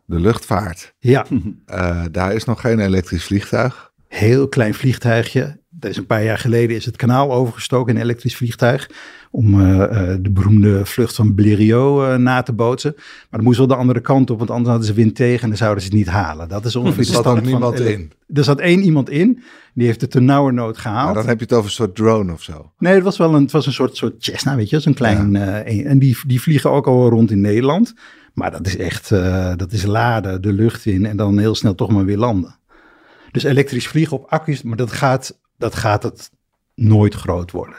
de 0.05 0.19
luchtvaart. 0.19 0.93
Ja. 0.99 1.25
Uh, 1.31 2.03
daar 2.11 2.33
is 2.33 2.43
nog 2.43 2.61
geen 2.61 2.79
elektrisch 2.79 3.23
vliegtuig. 3.23 3.91
Heel 4.07 4.47
klein 4.47 4.73
vliegtuigje. 4.73 5.61
Dat 5.69 5.91
is 5.91 5.97
een 5.97 6.05
paar 6.05 6.23
jaar 6.23 6.37
geleden 6.37 6.75
is 6.75 6.85
het 6.85 6.95
kanaal 6.95 7.33
overgestoken 7.33 7.93
in 7.93 7.99
een 7.99 8.05
elektrisch 8.05 8.35
vliegtuig 8.35 8.89
om 9.31 9.59
uh, 9.59 9.77
de 10.19 10.31
beroemde 10.31 10.85
vlucht 10.85 11.15
van 11.15 11.35
Blériot 11.35 12.19
na 12.19 12.41
te 12.41 12.53
bootsen. 12.53 12.93
Maar 12.95 13.25
dat 13.29 13.41
moest 13.41 13.57
wel 13.57 13.67
de 13.67 13.75
andere 13.75 14.01
kant 14.01 14.29
op, 14.29 14.37
want 14.37 14.49
anders 14.49 14.69
hadden 14.69 14.87
ze 14.87 14.93
wind 14.93 15.15
tegen 15.15 15.41
en 15.41 15.47
dan 15.47 15.57
zouden 15.57 15.83
ze 15.83 15.89
het 15.89 15.97
niet 15.97 16.07
halen. 16.07 16.49
Dat 16.49 16.65
is 16.65 16.75
ongeveer. 16.75 16.99
Er 16.99 17.05
zat 17.05 17.25
ook 17.25 17.41
niemand 17.41 17.79
in. 17.79 18.11
Er 18.33 18.43
zat 18.43 18.59
één 18.59 18.81
iemand 18.81 19.09
in, 19.09 19.43
die 19.73 19.85
heeft 19.85 20.01
het 20.01 20.11
te 20.11 20.19
nood 20.19 20.77
gehaald. 20.77 21.05
Maar 21.05 21.13
dan 21.13 21.27
heb 21.27 21.37
je 21.37 21.43
het 21.43 21.53
over 21.53 21.65
een 21.65 21.71
soort 21.71 21.95
drone 21.95 22.33
of 22.33 22.41
zo. 22.41 22.71
Nee, 22.77 22.93
het 22.93 23.03
was 23.03 23.17
wel 23.17 23.35
een, 23.35 23.41
het 23.41 23.51
was 23.51 23.65
een 23.65 23.73
soort, 23.73 23.97
soort 23.97 24.23
Cessna, 24.23 24.55
weet 24.55 24.69
je, 24.69 24.79
zo'n 24.79 24.93
klein. 24.93 25.31
Ja. 25.31 25.63
en 25.63 25.99
die, 25.99 26.17
die 26.27 26.41
vliegen 26.41 26.71
ook 26.71 26.87
al 26.87 27.09
rond 27.09 27.31
in 27.31 27.41
Nederland. 27.41 27.93
Maar 28.33 28.51
dat 28.51 28.67
is 28.67 28.77
echt, 28.77 29.09
dat 29.57 29.71
is 29.71 29.83
laden, 29.83 30.41
de 30.41 30.53
lucht 30.53 30.85
in 30.85 31.05
en 31.05 31.17
dan 31.17 31.37
heel 31.39 31.55
snel 31.55 31.75
toch 31.75 31.91
maar 31.91 32.05
weer 32.05 32.17
landen. 32.17 32.55
Dus 33.31 33.43
elektrisch 33.43 33.87
vliegen 33.87 34.17
op 34.17 34.25
accu's, 34.29 34.61
maar 34.61 34.77
dat 34.77 34.91
gaat, 34.91 35.39
dat 35.57 35.75
gaat 35.75 36.03
het 36.03 36.31
nooit 36.75 37.13
groot 37.13 37.51
worden 37.51 37.75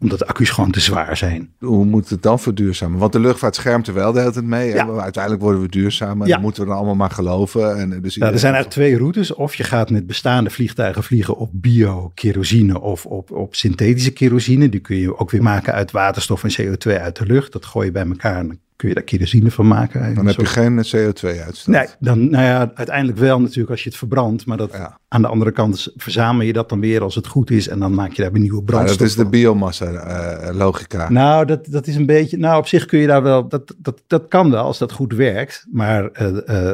omdat 0.00 0.18
de 0.18 0.26
accu's 0.26 0.50
gewoon 0.50 0.70
te 0.70 0.80
zwaar 0.80 1.16
zijn. 1.16 1.54
Hoe 1.58 1.84
moet 1.84 2.08
het 2.08 2.22
dan 2.22 2.38
verduurzamen? 2.38 2.98
Want 2.98 3.12
de 3.12 3.20
luchtvaart 3.20 3.54
schermt 3.54 3.86
er 3.86 3.94
wel 3.94 4.12
de 4.12 4.18
hele 4.18 4.32
tijd 4.32 4.44
mee. 4.44 4.74
Ja. 4.74 4.86
Uiteindelijk 4.86 5.42
worden 5.42 5.60
we 5.60 5.68
duurzamer. 5.68 6.26
Ja. 6.26 6.32
Dan 6.32 6.42
moeten 6.42 6.62
we 6.62 6.68
dan 6.68 6.76
allemaal 6.76 6.94
maar 6.94 7.10
geloven. 7.10 7.78
En 7.78 8.02
dus 8.02 8.16
nou, 8.16 8.32
er 8.32 8.38
zijn 8.38 8.54
eigenlijk 8.54 8.82
twee 8.82 8.98
routes. 8.98 9.34
Of 9.34 9.54
je 9.54 9.64
gaat 9.64 9.90
met 9.90 10.06
bestaande 10.06 10.50
vliegtuigen 10.50 11.02
vliegen 11.02 11.36
op 11.36 11.50
bio-kerosine 11.52 12.80
of 12.80 13.06
op, 13.06 13.30
op 13.30 13.54
synthetische 13.54 14.12
kerosine. 14.12 14.68
Die 14.68 14.80
kun 14.80 14.96
je 14.96 15.18
ook 15.18 15.30
weer 15.30 15.42
maken 15.42 15.72
uit 15.72 15.90
waterstof 15.90 16.44
en 16.44 16.62
CO2 16.62 17.00
uit 17.00 17.16
de 17.16 17.26
lucht. 17.26 17.52
Dat 17.52 17.66
gooi 17.66 17.86
je 17.86 17.92
bij 17.92 18.06
elkaar 18.06 18.38
en 18.38 18.60
kun 18.76 18.88
je 18.88 18.94
daar 18.94 19.04
kerosine 19.04 19.50
van 19.50 19.66
maken. 19.66 20.14
Dan 20.14 20.26
heb 20.26 20.36
je 20.36 20.46
geen 20.46 20.76
CO2-uitstoot. 20.76 21.74
Nee, 21.74 21.86
dan, 21.98 22.30
nou 22.30 22.44
ja, 22.44 22.70
uiteindelijk 22.74 23.18
wel 23.18 23.40
natuurlijk 23.40 23.70
als 23.70 23.82
je 23.82 23.88
het 23.88 23.98
verbrandt. 23.98 24.46
Maar 24.46 24.56
dat, 24.56 24.78
aan 25.08 25.22
de 25.22 25.28
andere 25.28 25.52
kant 25.52 25.92
verzamel 25.96 26.46
je 26.46 26.52
dat 26.52 26.68
dan 26.68 26.80
weer 26.80 27.02
als 27.02 27.14
het 27.14 27.26
goed 27.26 27.50
is. 27.50 27.68
En 27.68 27.78
dan 27.78 27.94
maak 27.94 28.12
je 28.12 28.22
daar 28.22 28.32
weer 28.32 28.40
nieuwe 28.40 28.62
brandstof 28.62 28.98
Dat 28.98 29.06
is 29.08 29.14
de 29.14 29.26
biomassa-logica. 29.26 31.10
nou, 31.10 31.46
dat, 31.46 31.66
dat 31.66 31.86
is 31.86 31.94
een 31.94 32.06
beetje... 32.06 32.36
Nou, 32.36 32.58
op 32.58 32.66
zich 32.66 32.86
kun 32.86 32.98
je 32.98 33.06
daar 33.06 33.22
wel... 33.22 33.48
Dat, 33.48 33.74
dat, 33.76 34.02
dat 34.06 34.28
kan 34.28 34.50
wel 34.50 34.64
als 34.64 34.78
dat 34.78 34.92
goed 34.92 35.12
werkt. 35.12 35.66
Maar 35.70 36.02
uh, 36.02 36.08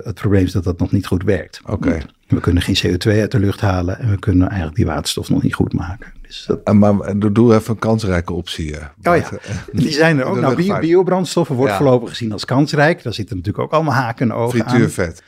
het 0.05 0.15
probleem 0.15 0.45
is 0.45 0.53
dat 0.53 0.65
dat 0.65 0.79
nog 0.79 0.93
niet 0.93 1.07
goed 1.07 1.23
werkt. 1.23 1.61
Oké. 1.67 1.99
We 2.27 2.41
kunnen 2.41 2.62
geen 2.62 2.77
CO2 2.77 3.21
uit 3.21 3.31
de 3.31 3.39
lucht 3.39 3.61
halen. 3.61 3.99
En 3.99 4.11
we 4.11 4.19
kunnen 4.19 4.47
eigenlijk 4.47 4.77
die 4.77 4.87
waterstof 4.87 5.29
nog 5.29 5.43
niet 5.43 5.55
goed 5.55 5.73
maken. 5.73 6.12
Dus 6.23 6.45
dat... 6.47 6.75
Maar 6.75 7.33
doe 7.33 7.55
even 7.55 7.71
een 7.71 7.79
kansrijke 7.79 8.33
optie. 8.33 8.75
Oh 8.75 9.17
ja, 9.17 9.25
die 9.73 9.91
zijn 9.91 10.19
er 10.19 10.25
ook. 10.29 10.41
Nou, 10.41 10.57
bio, 10.57 10.79
biobrandstoffen 10.79 11.57
wordt 11.57 11.73
voorlopig 11.73 12.09
gezien 12.09 12.33
als 12.33 12.45
kansrijk. 12.45 13.03
Daar 13.03 13.15
zitten 13.15 13.37
natuurlijk 13.37 13.65
ook 13.65 13.73
allemaal 13.73 13.95
haken 13.95 14.31
en 14.31 14.37
ogen 14.37 14.59
Frituurvet. 14.59 15.23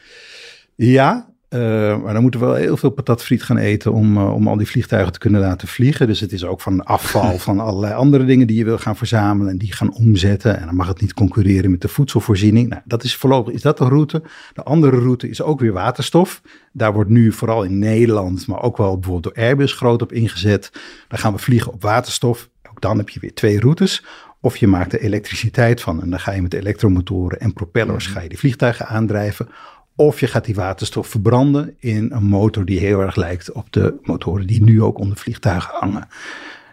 Ja, 0.75 1.34
uh, 1.55 2.03
maar 2.03 2.13
dan 2.13 2.23
moeten 2.23 2.41
we 2.41 2.47
wel 2.47 2.55
heel 2.55 2.77
veel 2.77 2.91
patatfriet 2.91 3.43
gaan 3.43 3.57
eten 3.57 3.93
om, 3.93 4.17
uh, 4.17 4.35
om 4.35 4.49
al 4.49 4.57
die 4.57 4.67
vliegtuigen 4.67 5.13
te 5.13 5.19
kunnen 5.19 5.41
laten 5.41 5.69
vliegen. 5.69 6.07
Dus 6.07 6.21
het 6.21 6.33
is 6.33 6.45
ook 6.45 6.61
van 6.61 6.85
afval 6.85 7.39
van 7.49 7.61
allerlei 7.61 7.95
andere 7.95 8.25
dingen 8.25 8.47
die 8.47 8.57
je 8.57 8.65
wil 8.65 8.79
gaan 8.79 8.97
verzamelen 8.97 9.51
en 9.51 9.59
die 9.59 9.73
gaan 9.73 9.95
omzetten. 9.95 10.59
En 10.61 10.67
dan 10.67 10.77
mag 10.77 10.89
het 10.89 11.01
niet 11.01 11.15
concurreren 11.15 11.71
met 11.71 11.81
de 11.81 11.89
voedselvoorziening. 11.89 12.69
Nou, 12.69 12.83
dat 12.85 13.05
is 13.05 13.17
voorlopig 13.17 13.55
is 13.55 13.63
dat 13.63 13.79
de 13.79 13.85
route. 13.85 14.23
De 14.53 14.63
andere 14.63 14.99
route 14.99 15.29
is 15.29 15.43
ook 15.43 15.61
weer 15.61 15.73
waterstof. 15.73 16.43
Daar 16.73 16.93
wordt 16.93 17.11
nu 17.11 17.33
vooral 17.33 17.63
in 17.63 17.79
Nederland, 17.79 18.47
maar 18.47 18.63
ook 18.63 18.77
wel 18.77 18.99
bijvoorbeeld 18.99 19.35
door 19.35 19.45
Airbus 19.45 19.73
groot 19.73 20.03
op 20.03 20.13
ingezet. 20.13 20.71
Dan 21.09 21.19
gaan 21.19 21.33
we 21.33 21.39
vliegen 21.39 21.73
op 21.73 21.83
waterstof. 21.83 22.49
Ook 22.71 22.81
dan 22.81 22.99
heb 22.99 23.09
je 23.09 23.21
weer 23.21 23.35
twee 23.35 23.61
routes. 23.61 24.05
Of 24.45 24.57
je 24.57 24.67
maakt 24.67 24.93
er 24.93 25.01
elektriciteit 25.01 25.81
van 25.81 26.03
en 26.03 26.11
dan 26.11 26.21
ga 26.21 26.33
je 26.33 26.43
met 26.43 26.55
elektromotoren 26.55 27.41
en 27.41 27.53
propellers 27.53 28.07
ga 28.07 28.21
je 28.21 28.29
die 28.29 28.39
vliegtuigen 28.39 28.87
aandrijven. 28.87 29.49
Of 29.97 30.21
je 30.21 30.27
gaat 30.27 30.45
die 30.45 30.55
waterstof 30.55 31.07
verbranden 31.07 31.75
in 31.79 32.13
een 32.13 32.25
motor 32.25 32.65
die 32.65 32.79
heel 32.79 33.01
erg 33.01 33.17
lijkt 33.17 33.53
op 33.53 33.73
de 33.73 33.99
motoren 34.03 34.47
die 34.47 34.63
nu 34.63 34.83
ook 34.83 34.99
onder 34.99 35.17
vliegtuigen 35.17 35.75
hangen. 35.79 36.09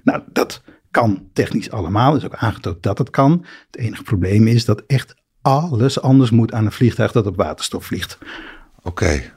Nou, 0.03 0.21
dat 0.33 0.61
kan 0.91 1.29
technisch 1.33 1.71
allemaal, 1.71 2.15
is 2.15 2.25
ook 2.25 2.35
aangetoond 2.35 2.83
dat 2.83 2.97
het 2.97 3.09
kan. 3.09 3.45
Het 3.71 3.77
enige 3.77 4.03
probleem 4.03 4.47
is 4.47 4.65
dat 4.65 4.83
echt 4.87 5.15
alles 5.41 6.01
anders 6.01 6.31
moet 6.31 6.53
aan 6.53 6.65
een 6.65 6.71
vliegtuig 6.71 7.11
dat 7.11 7.27
op 7.27 7.35
waterstof 7.35 7.85
vliegt. 7.85 8.17
Oké, 8.83 9.33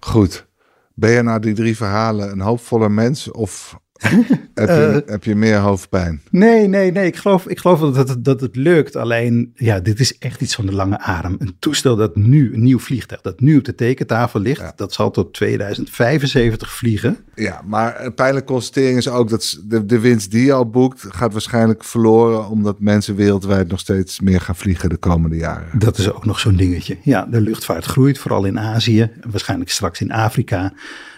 goed. 0.00 0.46
Ben 0.94 1.10
je 1.10 1.22
na 1.22 1.38
die 1.38 1.54
drie 1.54 1.76
verhalen 1.76 2.30
een 2.30 2.40
hoopvolle 2.40 2.88
mens 2.88 3.30
of 3.30 3.78
heb, 4.54 4.68
je, 4.68 5.02
uh, 5.04 5.10
heb 5.10 5.24
je 5.24 5.34
meer 5.34 5.56
hoofdpijn? 5.56 6.20
Nee, 6.30 6.66
nee, 6.66 6.92
nee. 6.92 7.06
Ik 7.06 7.16
geloof, 7.16 7.46
ik 7.46 7.58
geloof 7.58 7.80
dat, 7.80 8.08
het, 8.08 8.24
dat 8.24 8.40
het 8.40 8.56
lukt. 8.56 8.96
Alleen, 8.96 9.52
ja, 9.54 9.80
dit 9.80 10.00
is 10.00 10.18
echt 10.18 10.40
iets 10.40 10.54
van 10.54 10.66
de 10.66 10.72
lange 10.72 10.98
adem. 10.98 11.36
Een 11.38 11.56
toestel 11.58 11.96
dat 11.96 12.16
nu, 12.16 12.54
een 12.54 12.62
nieuw 12.62 12.78
vliegtuig, 12.78 13.20
dat 13.20 13.40
nu 13.40 13.56
op 13.56 13.64
de 13.64 13.74
tekentafel 13.74 14.40
ligt, 14.40 14.72
dat 14.76 14.92
zal 14.92 15.10
tot 15.10 15.34
2075 15.34 16.72
vliegen. 16.72 17.16
Ja, 17.34 17.62
maar 17.64 18.04
een 18.04 18.14
pijnlijke 18.14 18.52
constatering 18.52 18.98
is 18.98 19.08
ook 19.08 19.28
dat 19.28 19.60
de, 19.64 19.86
de 19.86 19.98
winst 19.98 20.30
die 20.30 20.44
je 20.44 20.52
al 20.52 20.70
boekt, 20.70 21.06
gaat 21.08 21.32
waarschijnlijk 21.32 21.84
verloren, 21.84 22.48
omdat 22.48 22.80
mensen 22.80 23.14
wereldwijd 23.14 23.68
nog 23.68 23.80
steeds 23.80 24.20
meer 24.20 24.40
gaan 24.40 24.56
vliegen 24.56 24.88
de 24.88 24.96
komende 24.96 25.36
jaren. 25.36 25.78
Dat 25.78 25.98
is 25.98 26.12
ook 26.12 26.24
nog 26.24 26.38
zo'n 26.38 26.56
dingetje. 26.56 26.96
Ja, 27.02 27.26
de 27.30 27.40
luchtvaart 27.40 27.84
groeit, 27.84 28.18
vooral 28.18 28.44
in 28.44 28.58
Azië, 28.58 29.10
waarschijnlijk 29.30 29.70
straks 29.70 30.00
in 30.00 30.12
Afrika. 30.12 30.72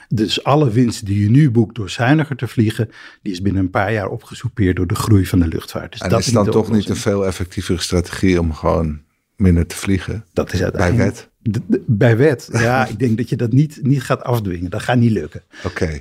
Dus 0.09 0.45
alle 0.45 0.71
winst 0.71 1.07
die 1.07 1.21
je 1.21 1.31
nu 1.31 1.51
boekt 1.51 1.75
door 1.75 1.90
zuiniger 1.90 2.37
te 2.37 2.49
vliegen, 2.49 2.90
die 3.23 3.33
is 3.33 3.42
binnen 3.42 3.62
een 3.62 3.71
paar 3.71 3.92
jaar 3.92 4.09
opgesoupeerd 4.09 4.77
door 4.77 4.87
de 4.87 4.95
groei 4.95 5.27
van 5.27 5.38
de 5.38 5.49
luchtvaart. 5.49 5.92
Dus 5.92 6.01
en 6.01 6.09
dat 6.09 6.21
is 6.21 6.27
dan 6.27 6.51
toch 6.51 6.73
niet 6.73 6.88
een 6.88 6.97
veel 6.97 7.27
effectievere 7.27 7.81
strategie 7.81 8.40
om 8.40 8.53
gewoon 8.53 9.01
minder 9.37 9.66
te 9.66 9.77
vliegen? 9.77 10.25
Dat 10.33 10.53
is 10.53 10.62
uiteindelijk. 10.62 11.29
Bij 11.42 11.61
wet? 11.69 11.85
bij 11.87 12.16
wet, 12.16 12.49
ja. 12.53 12.87
ik 12.87 12.99
denk 12.99 13.16
dat 13.16 13.29
je 13.29 13.37
dat 13.37 13.53
niet, 13.53 13.79
niet 13.83 14.03
gaat 14.03 14.23
afdwingen. 14.23 14.71
Dat 14.71 14.83
gaat 14.83 14.99
niet 14.99 15.11
lukken. 15.11 15.42
Oké. 15.64 16.01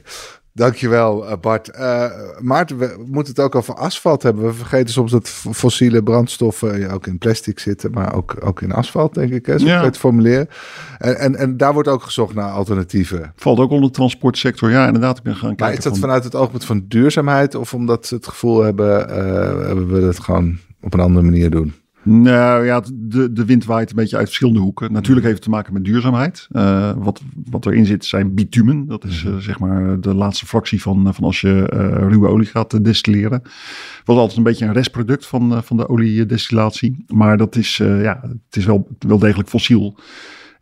Dankjewel, 0.58 1.28
eh, 1.28 1.38
Bart. 1.42 1.72
Uh, 1.80 2.06
Maarten, 2.40 2.78
we 2.78 3.04
moeten 3.06 3.34
het 3.34 3.44
ook 3.44 3.56
over 3.56 3.74
asfalt 3.74 4.24
hebben. 4.24 4.46
We 4.46 4.54
vergeten 4.54 4.94
soms 4.94 5.12
dat 5.12 5.30
fossiele 5.30 6.04
brandstoffen 6.04 6.80
ja, 6.80 6.92
ook 6.92 7.08
in 7.08 7.18
plastic 7.18 7.60
zitten, 7.60 7.92
maar 7.92 8.16
ook, 8.16 8.36
ook 8.40 8.62
in 8.62 8.72
asfalt, 8.72 9.14
denk 9.14 9.32
ik. 9.32 9.46
Hè, 9.46 9.60
zo 9.60 9.66
ja. 9.66 9.84
het 9.84 9.98
formuleren. 9.98 10.50
En, 10.98 11.18
en, 11.18 11.36
en 11.36 11.58
daar 11.58 11.74
wordt 11.74 11.88
ook 11.88 12.04
gezocht 12.04 12.34
naar 12.34 12.52
alternatieven. 12.52 13.34
Valt 13.36 13.60
ook 13.60 13.72
onder 13.72 13.90
de 13.90 13.96
transportsector, 13.96 14.70
ja, 14.70 14.86
inderdaad. 14.86 15.18
Ik 15.18 15.24
ben 15.24 15.36
gaan 15.36 15.56
kijken. 15.56 15.66
Maar 15.66 15.78
is 15.78 15.84
dat 15.84 15.98
vanuit 15.98 16.24
het 16.24 16.36
oogpunt 16.36 16.66
van 16.66 16.86
duurzaamheid 16.88 17.56
of 17.56 17.74
omdat 17.74 18.06
ze 18.06 18.16
het 18.16 18.28
gevoel 18.28 18.64
hebben, 18.64 19.10
uh, 19.10 19.16
hebben 19.66 19.88
we 19.88 20.02
het 20.02 20.20
gewoon 20.20 20.58
op 20.82 20.94
een 20.94 21.00
andere 21.00 21.26
manier 21.26 21.50
doen? 21.50 21.74
Nou 22.08 22.66
ja, 22.66 22.84
de, 22.94 23.34
de 23.34 23.46
wind 23.46 23.66
waait 23.66 23.90
een 23.90 23.96
beetje 23.96 24.18
uit 24.18 24.26
verschillende 24.26 24.60
hoeken. 24.60 24.92
Natuurlijk 24.92 25.26
heeft 25.26 25.38
het 25.38 25.46
te 25.46 25.50
maken 25.50 25.74
met 25.74 25.84
duurzaamheid. 25.84 26.48
Uh, 26.52 26.92
wat, 26.98 27.22
wat 27.50 27.66
erin 27.66 27.86
zit 27.86 28.06
zijn 28.06 28.34
bitumen. 28.34 28.88
Dat 28.88 29.04
is 29.04 29.24
uh, 29.24 29.38
zeg 29.38 29.60
maar 29.60 30.00
de 30.00 30.14
laatste 30.14 30.46
fractie 30.46 30.82
van, 30.82 31.14
van 31.14 31.24
als 31.24 31.42
je 31.42 31.72
uh, 31.74 32.10
ruwe 32.10 32.28
olie 32.28 32.48
gaat 32.48 32.84
destilleren. 32.84 33.42
Was 34.04 34.18
altijd 34.18 34.38
een 34.38 34.44
beetje 34.44 34.66
een 34.66 34.74
restproduct 34.74 35.26
van, 35.26 35.64
van 35.64 35.78
de 35.78 35.90
oliedestillatie. 35.90 37.06
Maar 37.08 37.38
dat 37.38 37.56
is, 37.56 37.78
ja, 37.78 38.20
het 38.24 38.56
is 38.56 38.66
wel, 38.66 38.88
wel 39.00 39.20
degelijk 39.20 39.50
fossiel. 39.50 39.98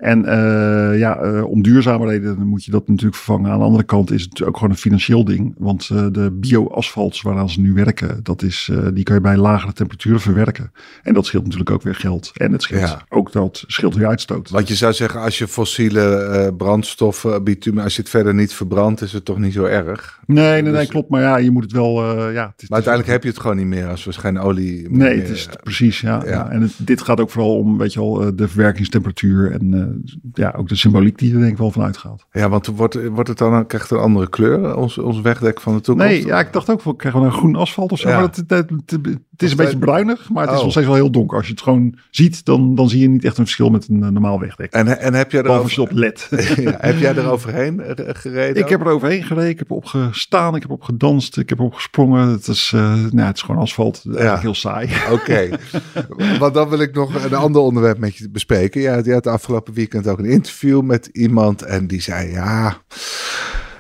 En 0.03 0.19
uh, 0.25 0.99
ja, 0.99 1.23
uh, 1.23 1.45
om 1.45 1.61
duurzame 1.61 2.07
redenen 2.07 2.47
moet 2.47 2.65
je 2.65 2.71
dat 2.71 2.87
natuurlijk 2.87 3.15
vervangen. 3.15 3.51
Aan 3.51 3.59
de 3.59 3.65
andere 3.65 3.83
kant 3.83 4.11
is 4.11 4.21
het 4.21 4.43
ook 4.43 4.55
gewoon 4.55 4.71
een 4.71 4.77
financieel 4.77 5.25
ding. 5.25 5.55
Want 5.57 5.89
uh, 5.93 6.05
de 6.11 6.31
bio-asfalts 6.31 7.21
waaraan 7.21 7.49
ze 7.49 7.61
nu 7.61 7.73
werken, 7.73 8.19
dat 8.23 8.41
is, 8.41 8.71
die 8.93 9.03
kan 9.03 9.15
je 9.15 9.21
bij 9.21 9.37
lagere 9.37 9.73
temperaturen 9.73 10.19
verwerken. 10.19 10.71
En 11.03 11.13
dat 11.13 11.25
scheelt 11.25 11.43
natuurlijk 11.43 11.71
ook 11.71 11.81
weer 11.81 11.95
geld. 11.95 12.31
En 12.33 12.51
het 12.51 12.61
scheelt 12.61 12.81
ja. 12.81 13.05
ook 13.09 13.31
dat 13.31 13.63
scheelt 13.67 13.95
weer 13.95 14.07
uitstoot. 14.07 14.49
Want 14.49 14.67
je 14.67 14.75
zou 14.75 14.93
zeggen, 14.93 15.21
als 15.21 15.37
je 15.37 15.47
fossiele 15.47 16.53
brandstoffen, 16.57 17.43
bitumen, 17.43 17.83
als 17.83 17.95
je 17.95 18.01
het 18.01 18.09
verder 18.09 18.33
niet 18.33 18.53
verbrandt, 18.53 19.01
is 19.01 19.13
het 19.13 19.25
toch 19.25 19.37
niet 19.37 19.53
zo 19.53 19.63
erg? 19.63 20.19
Nee, 20.25 20.45
nee, 20.45 20.63
dus... 20.63 20.73
nee 20.73 20.87
klopt. 20.87 21.09
Maar 21.09 21.21
ja, 21.21 21.37
je 21.37 21.51
moet 21.51 21.63
het 21.63 21.71
wel. 21.71 22.03
ja, 22.31 22.47
het 22.51 22.61
is, 22.61 22.69
maar 22.69 22.77
uiteindelijk 22.83 23.13
heb 23.13 23.23
je 23.23 23.29
het 23.29 23.39
gewoon 23.39 23.57
niet 23.57 23.65
meer 23.65 23.87
als 23.87 24.03
we 24.03 24.13
geen 24.13 24.39
olie. 24.39 24.89
Nee, 24.89 25.15
meer, 25.15 25.21
het 25.21 25.29
is 25.29 25.49
precies. 25.63 26.01
Ja, 26.01 26.21
ja. 26.25 26.29
ja. 26.29 26.49
En 26.49 26.61
het, 26.61 26.73
dit 26.77 27.01
gaat 27.01 27.19
ook 27.19 27.29
vooral 27.29 27.57
om, 27.57 27.77
weet 27.77 27.93
je 27.93 27.99
wel, 27.99 28.35
de 28.35 28.47
verwerkingstemperatuur 28.47 29.51
en 29.51 29.92
ja, 30.33 30.53
ook 30.57 30.67
de 30.67 30.75
symboliek 30.75 31.17
die 31.17 31.33
er 31.33 31.39
denk 31.39 31.51
ik 31.51 31.57
wel 31.57 31.71
van 31.71 31.83
uitgaat. 31.83 32.25
Ja, 32.31 32.49
want 32.49 32.67
wordt, 32.67 33.07
wordt 33.09 33.29
het 33.29 33.37
dan, 33.37 33.65
krijgt 33.67 33.89
het 33.89 33.97
een 33.97 34.05
andere 34.05 34.29
kleur, 34.29 34.75
ons, 34.75 34.97
ons 34.97 35.21
wegdek 35.21 35.61
van 35.61 35.75
de 35.75 35.81
toekomst? 35.81 36.11
Nee, 36.11 36.25
ja, 36.25 36.39
ik 36.39 36.53
dacht 36.53 36.69
ook, 36.69 36.97
krijgen 36.97 37.21
we 37.21 37.25
een 37.25 37.33
groen 37.33 37.55
asfalt 37.55 37.91
of 37.91 37.99
zo? 37.99 38.09
Ja. 38.09 38.19
Maar 38.19 38.29
is 39.43 39.51
een 39.51 39.57
beetje 39.57 39.77
bruinig, 39.77 40.29
maar 40.29 40.47
het 40.47 40.55
is 40.55 40.61
nog 40.61 40.71
steeds 40.71 40.85
wel 40.85 40.95
heel 40.95 41.11
donker. 41.11 41.37
Als 41.37 41.45
je 41.45 41.51
het 41.51 41.61
gewoon 41.61 41.95
ziet, 42.09 42.45
dan, 42.45 42.75
dan 42.75 42.89
zie 42.89 43.01
je 43.01 43.09
niet 43.09 43.25
echt 43.25 43.37
een 43.37 43.43
verschil 43.43 43.69
met 43.69 43.87
een 43.87 43.99
normaal 43.99 44.39
wegdek. 44.39 44.71
En, 44.71 44.99
en 44.99 45.13
heb 45.13 45.31
jij 45.31 45.43
er 45.43 45.49
over... 45.49 45.81
op 45.81 45.91
LED. 45.91 46.27
ja, 46.55 46.77
heb 46.79 46.99
jij 46.99 47.15
er 47.15 47.31
overheen 47.31 47.81
gereden? 47.97 48.63
Ik 48.63 48.69
heb 48.69 48.81
er 48.81 48.87
overheen 48.87 49.23
gereden. 49.23 49.49
Ik 49.49 49.59
heb 49.59 49.71
opgestaan. 49.71 50.55
Ik 50.55 50.61
heb 50.61 50.71
opgedanst. 50.71 51.37
Ik 51.37 51.49
heb 51.49 51.59
opgesprongen. 51.59 52.27
Het 52.27 52.47
is, 52.47 52.71
uh, 52.75 52.81
nou, 53.11 53.27
het 53.27 53.35
is 53.35 53.41
gewoon 53.41 53.61
asfalt. 53.61 54.01
Ja. 54.11 54.39
Heel 54.39 54.55
saai. 54.55 54.89
Oké. 55.11 55.49
Want 56.39 56.53
dan 56.53 56.69
wil 56.69 56.79
ik 56.79 56.93
nog 56.93 57.23
een 57.23 57.33
ander 57.33 57.61
onderwerp 57.61 57.97
met 57.97 58.15
je 58.15 58.29
bespreken. 58.29 58.81
Ja, 58.81 59.01
je 59.03 59.13
had 59.13 59.27
afgelopen 59.27 59.73
weekend 59.73 60.07
ook 60.07 60.19
een 60.19 60.25
interview 60.25 60.81
met 60.81 61.09
iemand. 61.11 61.61
En 61.61 61.87
die 61.87 62.01
zei, 62.01 62.31
ja, 62.31 62.77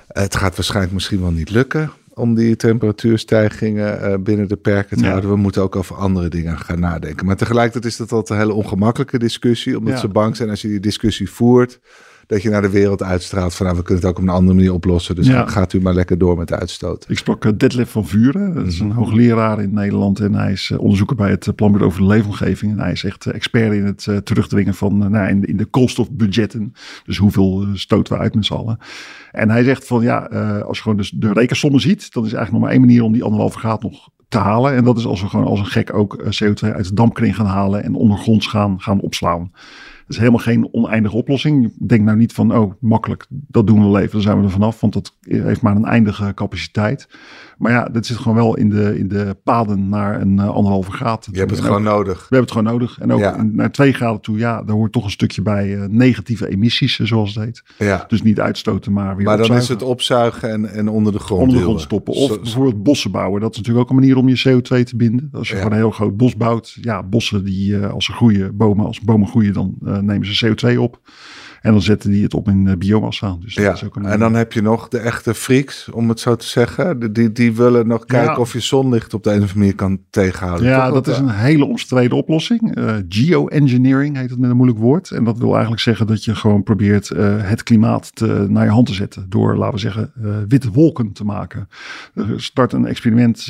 het 0.07 0.35
gaat 0.35 0.55
waarschijnlijk 0.55 0.93
misschien 0.93 1.21
wel 1.21 1.31
niet 1.31 1.49
lukken 1.49 1.91
om 2.13 2.35
die 2.35 2.55
temperatuurstijgingen 2.55 4.11
uh, 4.11 4.17
binnen 4.19 4.47
de 4.47 4.55
perken 4.55 4.97
te 4.97 5.05
houden. 5.05 5.29
We 5.29 5.35
moeten 5.35 5.61
ook 5.61 5.75
over 5.75 5.95
andere 5.95 6.29
dingen 6.29 6.57
gaan 6.57 6.79
nadenken. 6.79 7.25
Maar 7.25 7.35
tegelijkertijd 7.35 7.85
is 7.85 7.97
dat 7.97 8.11
altijd 8.11 8.39
een 8.39 8.45
hele 8.45 8.57
ongemakkelijke 8.57 9.19
discussie, 9.19 9.77
omdat 9.77 9.99
ze 9.99 10.07
bang 10.07 10.35
zijn 10.35 10.49
als 10.49 10.61
je 10.61 10.67
die 10.67 10.79
discussie 10.79 11.29
voert 11.29 11.79
dat 12.33 12.41
je 12.41 12.49
naar 12.49 12.61
de 12.61 12.69
wereld 12.69 13.03
uitstraalt 13.03 13.55
van 13.55 13.65
nou, 13.65 13.77
we 13.77 13.83
kunnen 13.83 14.03
het 14.03 14.11
ook 14.11 14.19
op 14.19 14.27
een 14.27 14.33
andere 14.33 14.53
manier 14.53 14.73
oplossen. 14.73 15.15
Dus 15.15 15.27
ja. 15.27 15.47
gaat 15.47 15.73
u 15.73 15.81
maar 15.81 15.93
lekker 15.93 16.17
door 16.17 16.37
met 16.37 16.53
uitstoten. 16.53 17.09
Ik 17.09 17.17
sprak 17.17 17.45
uh, 17.45 17.51
Detlef 17.57 17.89
van 17.89 18.07
Vuren, 18.07 18.53
dat 18.53 18.67
is 18.67 18.79
een 18.79 18.87
mhm. 18.87 18.97
hoogleraar 18.97 19.61
in 19.61 19.73
Nederland 19.73 20.19
en 20.19 20.33
hij 20.33 20.51
is 20.51 20.69
uh, 20.69 20.79
onderzoeker 20.79 21.15
bij 21.15 21.29
het 21.29 21.55
Planbureau 21.55 21.93
voor 21.93 22.01
de 22.01 22.07
Leefomgeving. 22.07 22.71
En 22.71 22.79
hij 22.79 22.91
is 22.91 23.03
echt 23.03 23.25
expert 23.25 23.73
in 23.73 23.85
het 23.85 24.25
terugdwingen 24.25 24.73
van 24.73 24.97
nou, 24.97 25.27
in, 25.27 25.41
de, 25.41 25.47
in 25.47 25.57
de 25.57 25.65
koolstofbudgetten. 25.65 26.73
Dus 27.05 27.17
hoeveel 27.17 27.67
stoten 27.73 28.13
we 28.13 28.19
uit 28.19 28.35
met 28.35 28.45
z'n 28.45 28.53
allen. 28.53 28.77
En 29.31 29.49
hij 29.49 29.63
zegt 29.63 29.87
van 29.87 30.01
ja, 30.01 30.17
als 30.65 30.77
je 30.77 30.83
gewoon 30.83 30.97
dus 30.97 31.09
de 31.09 31.33
rekensommen 31.33 31.81
ziet, 31.81 32.13
dan 32.13 32.25
is 32.25 32.33
eigenlijk 32.33 32.51
nog 32.51 32.61
maar 32.61 32.71
één 32.71 32.79
manier 32.79 33.03
om 33.03 33.13
die 33.13 33.23
anderhalve 33.23 33.59
graad 33.59 33.81
nog 33.81 34.09
te 34.27 34.37
halen. 34.37 34.73
En 34.73 34.83
dat 34.83 34.97
is 34.97 35.05
als 35.05 35.21
we 35.21 35.27
gewoon 35.27 35.45
als 35.45 35.59
een 35.59 35.65
gek 35.65 35.93
ook 35.93 36.23
CO2 36.23 36.73
uit 36.73 36.87
de 36.87 36.93
dampkring 36.93 37.35
gaan 37.35 37.45
halen 37.45 37.83
en 37.83 37.95
ondergronds 37.95 38.47
gaan, 38.47 38.81
gaan 38.81 38.99
opslaan 38.99 39.51
is 40.07 40.17
helemaal 40.17 40.39
geen 40.39 40.67
oneindige 40.71 41.15
oplossing. 41.15 41.73
Denk 41.87 42.01
nou 42.03 42.17
niet 42.17 42.33
van, 42.33 42.55
oh, 42.55 42.73
makkelijk, 42.79 43.25
dat 43.29 43.67
doen 43.67 43.79
we 43.79 43.85
wel 43.85 43.99
even, 43.99 44.11
dan 44.11 44.21
zijn 44.21 44.37
we 44.37 44.43
er 44.43 44.49
vanaf. 44.49 44.81
Want 44.81 44.93
dat 44.93 45.15
heeft 45.21 45.61
maar 45.61 45.75
een 45.75 45.85
eindige 45.85 46.33
capaciteit. 46.33 47.07
Maar 47.57 47.71
ja, 47.71 47.85
dat 47.85 48.05
zit 48.05 48.17
gewoon 48.17 48.37
wel 48.37 48.57
in 48.57 48.69
de, 48.69 48.97
in 48.97 49.07
de 49.07 49.37
paden 49.43 49.89
naar 49.89 50.21
een 50.21 50.37
uh, 50.37 50.49
anderhalve 50.49 50.91
graad. 50.91 51.27
Je 51.31 51.39
hebt 51.39 51.51
het 51.51 51.59
gewoon 51.59 51.83
nodig. 51.83 52.17
We 52.17 52.35
hebben 52.35 52.39
het 52.39 52.51
gewoon 52.51 52.73
nodig. 52.73 52.99
En 52.99 53.11
ook 53.11 53.43
naar 53.53 53.71
twee 53.71 53.93
graden 53.93 54.21
toe, 54.21 54.37
ja, 54.37 54.63
daar 54.63 54.75
hoort 54.75 54.91
toch 54.91 55.03
een 55.03 55.11
stukje 55.11 55.41
bij 55.41 55.67
uh, 55.67 55.85
negatieve 55.87 56.49
emissies, 56.49 56.99
eh, 56.99 57.07
zoals 57.07 57.35
het 57.35 57.43
heet. 57.43 57.63
Ja. 57.77 58.05
Dus 58.07 58.21
niet 58.21 58.39
uitstoten, 58.39 58.93
maar 58.93 59.15
weer 59.15 59.25
Maar 59.25 59.37
dan 59.37 59.55
is 59.55 59.67
het 59.67 59.81
opzuigen 59.81 60.49
en, 60.49 60.73
en 60.73 60.87
onder 60.87 61.13
de 61.13 61.19
grond 61.19 61.41
Onder 61.41 61.57
de 61.57 61.63
grond 61.63 61.81
stoppen. 61.81 62.13
Of 62.13 62.41
bijvoorbeeld 62.41 62.83
bossen 62.83 63.11
bouwen. 63.11 63.41
Dat 63.41 63.51
is 63.51 63.57
natuurlijk 63.57 63.85
ook 63.85 63.91
een 63.91 64.01
manier 64.01 64.17
om 64.17 64.29
je 64.29 64.39
CO2 64.49 64.83
te 64.83 64.95
binden. 64.95 65.29
Als 65.31 65.49
je 65.49 65.55
gewoon 65.55 65.71
een 65.71 65.77
heel 65.77 65.91
groot 65.91 66.17
bos 66.17 66.35
bouwt. 66.35 66.77
Ja, 66.81 67.03
bossen 67.03 67.43
die 67.43 67.77
als 67.77 68.05
ze 68.05 68.11
groeien, 68.11 68.57
bomen, 68.57 68.85
als 68.85 69.01
bomen 69.01 69.27
groeien, 69.27 69.53
dan 69.53 69.75
nemen 70.01 70.35
ze 70.35 70.55
CO2 70.55 70.77
op. 70.77 70.99
En 71.63 71.71
dan 71.71 71.81
zetten 71.81 72.11
die 72.11 72.23
het 72.23 72.33
op 72.33 72.47
in 72.47 72.65
uh, 72.65 72.73
biomassa. 72.75 73.37
Dus 73.39 73.53
ja, 73.53 73.75
en 74.01 74.19
dan 74.19 74.33
heb 74.33 74.53
je 74.53 74.61
nog 74.61 74.87
de 74.87 74.97
echte 74.97 75.33
freaks, 75.33 75.89
om 75.91 76.09
het 76.09 76.19
zo 76.19 76.35
te 76.35 76.47
zeggen. 76.47 77.13
Die, 77.13 77.31
die 77.31 77.55
willen 77.55 77.87
nog 77.87 78.05
kijken 78.05 78.37
of 78.37 78.53
je 78.53 78.59
zonlicht 78.59 79.13
op 79.13 79.23
de 79.23 79.29
een 79.29 79.35
of 79.35 79.41
andere 79.41 79.59
manier 79.59 79.75
kan 79.75 79.99
tegenhouden. 80.09 80.67
Ja, 80.67 80.91
dat 80.91 81.07
is 81.07 81.17
een 81.17 81.29
hele 81.29 81.65
omstreden 81.65 82.17
oplossing. 82.17 82.77
Uh, 82.77 82.95
geoengineering 83.09 84.17
heet 84.17 84.29
het 84.29 84.39
met 84.39 84.49
een 84.49 84.55
moeilijk 84.55 84.79
woord. 84.79 85.11
En 85.11 85.23
dat 85.23 85.37
wil 85.37 85.51
eigenlijk 85.51 85.81
zeggen 85.81 86.07
dat 86.07 86.23
je 86.23 86.35
gewoon 86.35 86.63
probeert 86.63 87.09
uh, 87.09 87.35
het 87.37 87.63
klimaat 87.63 88.15
te, 88.15 88.45
naar 88.49 88.65
je 88.65 88.71
hand 88.71 88.85
te 88.85 88.93
zetten. 88.93 89.25
Door, 89.29 89.57
laten 89.57 89.73
we 89.73 89.79
zeggen, 89.79 90.11
witte 90.47 90.71
wolken 90.71 91.11
te 91.11 91.23
maken. 91.23 91.67
Er 92.13 92.41
start 92.41 92.73
een 92.73 92.85
experiment 92.85 93.49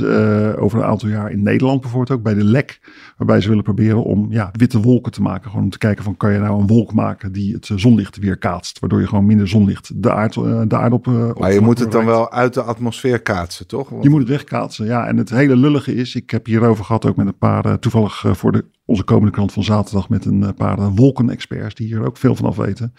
over 0.57 0.79
een 0.79 0.85
aantal 0.85 1.09
jaar 1.09 1.31
in 1.31 1.43
Nederland 1.43 1.81
bijvoorbeeld 1.81 2.17
ook, 2.17 2.23
bij 2.23 2.33
de 2.33 2.43
LEK. 2.43 2.79
Waarbij 3.17 3.41
ze 3.41 3.49
willen 3.49 3.63
proberen 3.63 4.03
om 4.03 4.31
ja, 4.31 4.49
witte 4.51 4.79
wolken 4.79 5.11
te 5.11 5.21
maken. 5.21 5.49
Gewoon 5.49 5.65
om 5.65 5.71
te 5.71 5.77
kijken 5.77 6.03
van, 6.03 6.17
kan 6.17 6.33
je 6.33 6.39
nou 6.39 6.61
een 6.61 6.67
wolk 6.67 6.93
maken 6.93 7.31
die 7.31 7.53
het 7.53 7.69
zonlicht 7.75 8.01
zonlicht 8.03 8.17
weerkaatst. 8.17 8.79
Waardoor 8.79 8.99
je 8.99 9.07
gewoon 9.07 9.25
minder 9.25 9.47
zonlicht 9.47 10.03
de, 10.03 10.11
aard, 10.11 10.35
uh, 10.35 10.61
de 10.67 10.77
aardop... 10.77 11.07
Uh, 11.07 11.33
maar 11.33 11.53
je 11.53 11.61
moet 11.61 11.79
het 11.79 11.91
dan 11.91 12.05
wel 12.05 12.31
uit 12.31 12.53
de 12.53 12.61
atmosfeer 12.61 13.21
kaatsen, 13.21 13.67
toch? 13.67 13.89
Je 14.01 14.09
moet 14.09 14.19
het 14.19 14.29
wegkaatsen, 14.29 14.85
ja. 14.85 15.07
En 15.07 15.17
het 15.17 15.29
hele 15.29 15.55
lullige 15.55 15.95
is, 15.95 16.15
ik 16.15 16.29
heb 16.29 16.45
hierover 16.45 16.85
gehad 16.85 17.05
ook 17.05 17.15
met 17.15 17.27
een 17.27 17.37
paar, 17.37 17.65
uh, 17.65 17.73
toevallig 17.73 18.25
voor 18.31 18.51
de 18.51 18.65
onze 18.85 19.03
komende 19.03 19.31
krant 19.31 19.51
van 19.53 19.63
zaterdag 19.63 20.09
met 20.09 20.25
een 20.25 20.53
paar 20.55 20.91
wolkenexperts 20.91 21.75
die 21.75 21.87
hier 21.87 22.05
ook 22.05 22.17
veel 22.17 22.35
van 22.35 22.45
af 22.45 22.55
weten. 22.55 22.93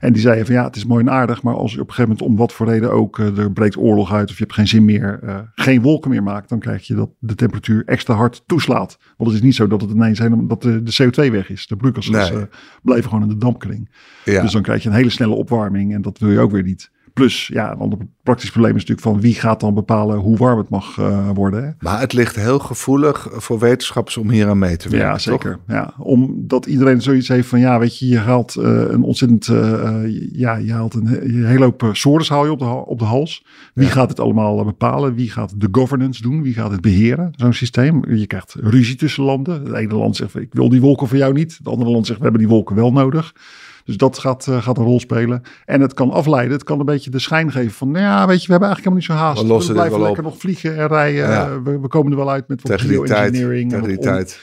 En 0.00 0.12
die 0.12 0.22
zeiden 0.22 0.46
van 0.46 0.54
ja, 0.54 0.64
het 0.64 0.76
is 0.76 0.84
mooi 0.84 1.04
en 1.04 1.10
aardig, 1.10 1.42
maar 1.42 1.54
als 1.54 1.72
je 1.72 1.80
op 1.80 1.88
een 1.88 1.94
gegeven 1.94 2.16
moment 2.16 2.30
om 2.30 2.36
wat 2.36 2.52
voor 2.52 2.66
reden 2.66 2.92
ook 2.92 3.18
er 3.18 3.52
breekt 3.52 3.76
oorlog 3.76 4.12
uit 4.12 4.30
of 4.30 4.36
je 4.36 4.42
hebt 4.42 4.54
geen 4.54 4.68
zin 4.68 4.84
meer, 4.84 5.20
geen 5.54 5.82
wolken 5.82 6.10
meer 6.10 6.22
maakt, 6.22 6.48
dan 6.48 6.58
krijg 6.58 6.86
je 6.86 6.94
dat 6.94 7.10
de 7.18 7.34
temperatuur 7.34 7.82
extra 7.86 8.14
hard 8.14 8.42
toeslaat. 8.46 8.98
Want 9.16 9.30
het 9.30 9.38
is 9.38 9.44
niet 9.44 9.54
zo 9.54 9.66
dat 9.66 9.80
het 9.80 9.90
ineens 9.90 10.18
helemaal 10.18 10.46
dat 10.46 10.62
de, 10.62 10.82
de 10.82 11.02
CO2 11.02 11.30
weg 11.30 11.50
is. 11.50 11.66
De 11.66 11.76
broeikasgassen 11.76 12.36
nee. 12.36 12.48
blijven 12.82 13.08
gewoon 13.08 13.24
in 13.24 13.30
de 13.30 13.38
dampkring. 13.38 13.90
Ja. 14.24 14.42
Dus 14.42 14.52
dan 14.52 14.62
krijg 14.62 14.82
je 14.82 14.88
een 14.88 14.94
hele 14.94 15.10
snelle 15.10 15.34
opwarming 15.34 15.94
en 15.94 16.02
dat 16.02 16.18
wil 16.18 16.30
je 16.30 16.38
ook 16.38 16.50
weer 16.50 16.62
niet. 16.62 16.90
Plus, 17.16 17.50
ja, 17.52 17.72
een 17.72 17.78
ander 17.78 17.98
praktisch 18.22 18.50
probleem 18.50 18.76
is 18.76 18.84
natuurlijk 18.84 19.08
van 19.08 19.20
wie 19.20 19.34
gaat 19.34 19.60
dan 19.60 19.74
bepalen 19.74 20.18
hoe 20.18 20.36
warm 20.36 20.58
het 20.58 20.68
mag 20.68 20.96
uh, 20.96 21.30
worden. 21.34 21.64
Hè? 21.64 21.70
Maar 21.78 22.00
het 22.00 22.12
ligt 22.12 22.36
heel 22.36 22.58
gevoelig 22.58 23.28
voor 23.32 23.58
wetenschappers 23.58 24.16
om 24.16 24.30
hier 24.30 24.48
aan 24.48 24.58
mee 24.58 24.76
te 24.76 24.88
werken. 24.88 25.08
Ja, 25.08 25.18
zeker. 25.18 25.58
Ja, 25.66 25.94
omdat 25.98 26.66
iedereen 26.66 27.02
zoiets 27.02 27.28
heeft 27.28 27.48
van 27.48 27.60
ja, 27.60 27.78
weet 27.78 27.98
je, 27.98 28.08
je 28.08 28.18
haalt 28.18 28.56
uh, 28.58 28.64
een 28.64 29.02
ontzettend, 29.02 29.48
uh, 29.48 30.02
ja, 30.32 30.56
je 30.56 30.72
haalt 30.72 30.94
een, 30.94 31.06
hele 31.44 31.64
hoop 31.64 31.88
soorten 31.92 32.34
haal 32.34 32.44
je 32.44 32.50
op 32.50 32.58
de, 32.58 32.64
op 32.64 32.98
de 32.98 33.04
hals. 33.04 33.44
Wie 33.74 33.86
ja. 33.86 33.92
gaat 33.92 34.08
het 34.08 34.20
allemaal 34.20 34.64
bepalen? 34.64 35.14
Wie 35.14 35.30
gaat 35.30 35.60
de 35.60 35.68
governance 35.72 36.22
doen? 36.22 36.42
Wie 36.42 36.54
gaat 36.54 36.70
het 36.70 36.80
beheren? 36.80 37.32
Zo'n 37.36 37.52
systeem. 37.52 38.14
Je 38.14 38.26
krijgt 38.26 38.56
ruzie 38.60 38.96
tussen 38.96 39.24
landen. 39.24 39.64
Het 39.64 39.74
ene 39.74 39.94
land 39.94 40.16
zegt 40.16 40.36
ik 40.36 40.52
wil 40.52 40.68
die 40.68 40.80
wolken 40.80 41.08
voor 41.08 41.16
jou 41.16 41.32
niet. 41.32 41.56
Het 41.58 41.68
andere 41.68 41.90
land 41.90 42.06
zegt 42.06 42.18
we 42.18 42.24
hebben 42.24 42.42
die 42.42 42.50
wolken 42.50 42.76
wel 42.76 42.92
nodig. 42.92 43.34
Dus 43.86 43.96
dat 43.96 44.18
gaat, 44.18 44.46
uh, 44.46 44.62
gaat 44.62 44.78
een 44.78 44.84
rol 44.84 45.00
spelen. 45.00 45.42
En 45.64 45.80
het 45.80 45.94
kan 45.94 46.10
afleiden. 46.10 46.52
Het 46.52 46.64
kan 46.64 46.80
een 46.80 46.86
beetje 46.86 47.10
de 47.10 47.18
schijn 47.18 47.52
geven 47.52 47.72
van, 47.72 47.90
nou 47.90 48.04
ja, 48.04 48.26
weet 48.26 48.40
je, 48.40 48.46
we 48.46 48.52
hebben 48.52 48.68
eigenlijk 48.68 48.96
helemaal 49.08 49.26
niet 49.26 49.36
zo 49.36 49.52
haast. 49.52 49.66
We, 49.66 49.66
we 49.66 49.78
blijven 49.78 50.00
lekker 50.00 50.22
nog 50.22 50.38
vliegen 50.38 50.76
en 50.76 50.86
rijden. 50.86 51.64
We, 51.64 51.80
we, 51.80 51.88
komen 51.88 52.12
er 52.12 52.18
wel 52.18 52.30
uit 52.30 52.48
met 52.48 52.62
wat 52.62 52.80
geoengineering 52.80 53.72
en 53.72 53.96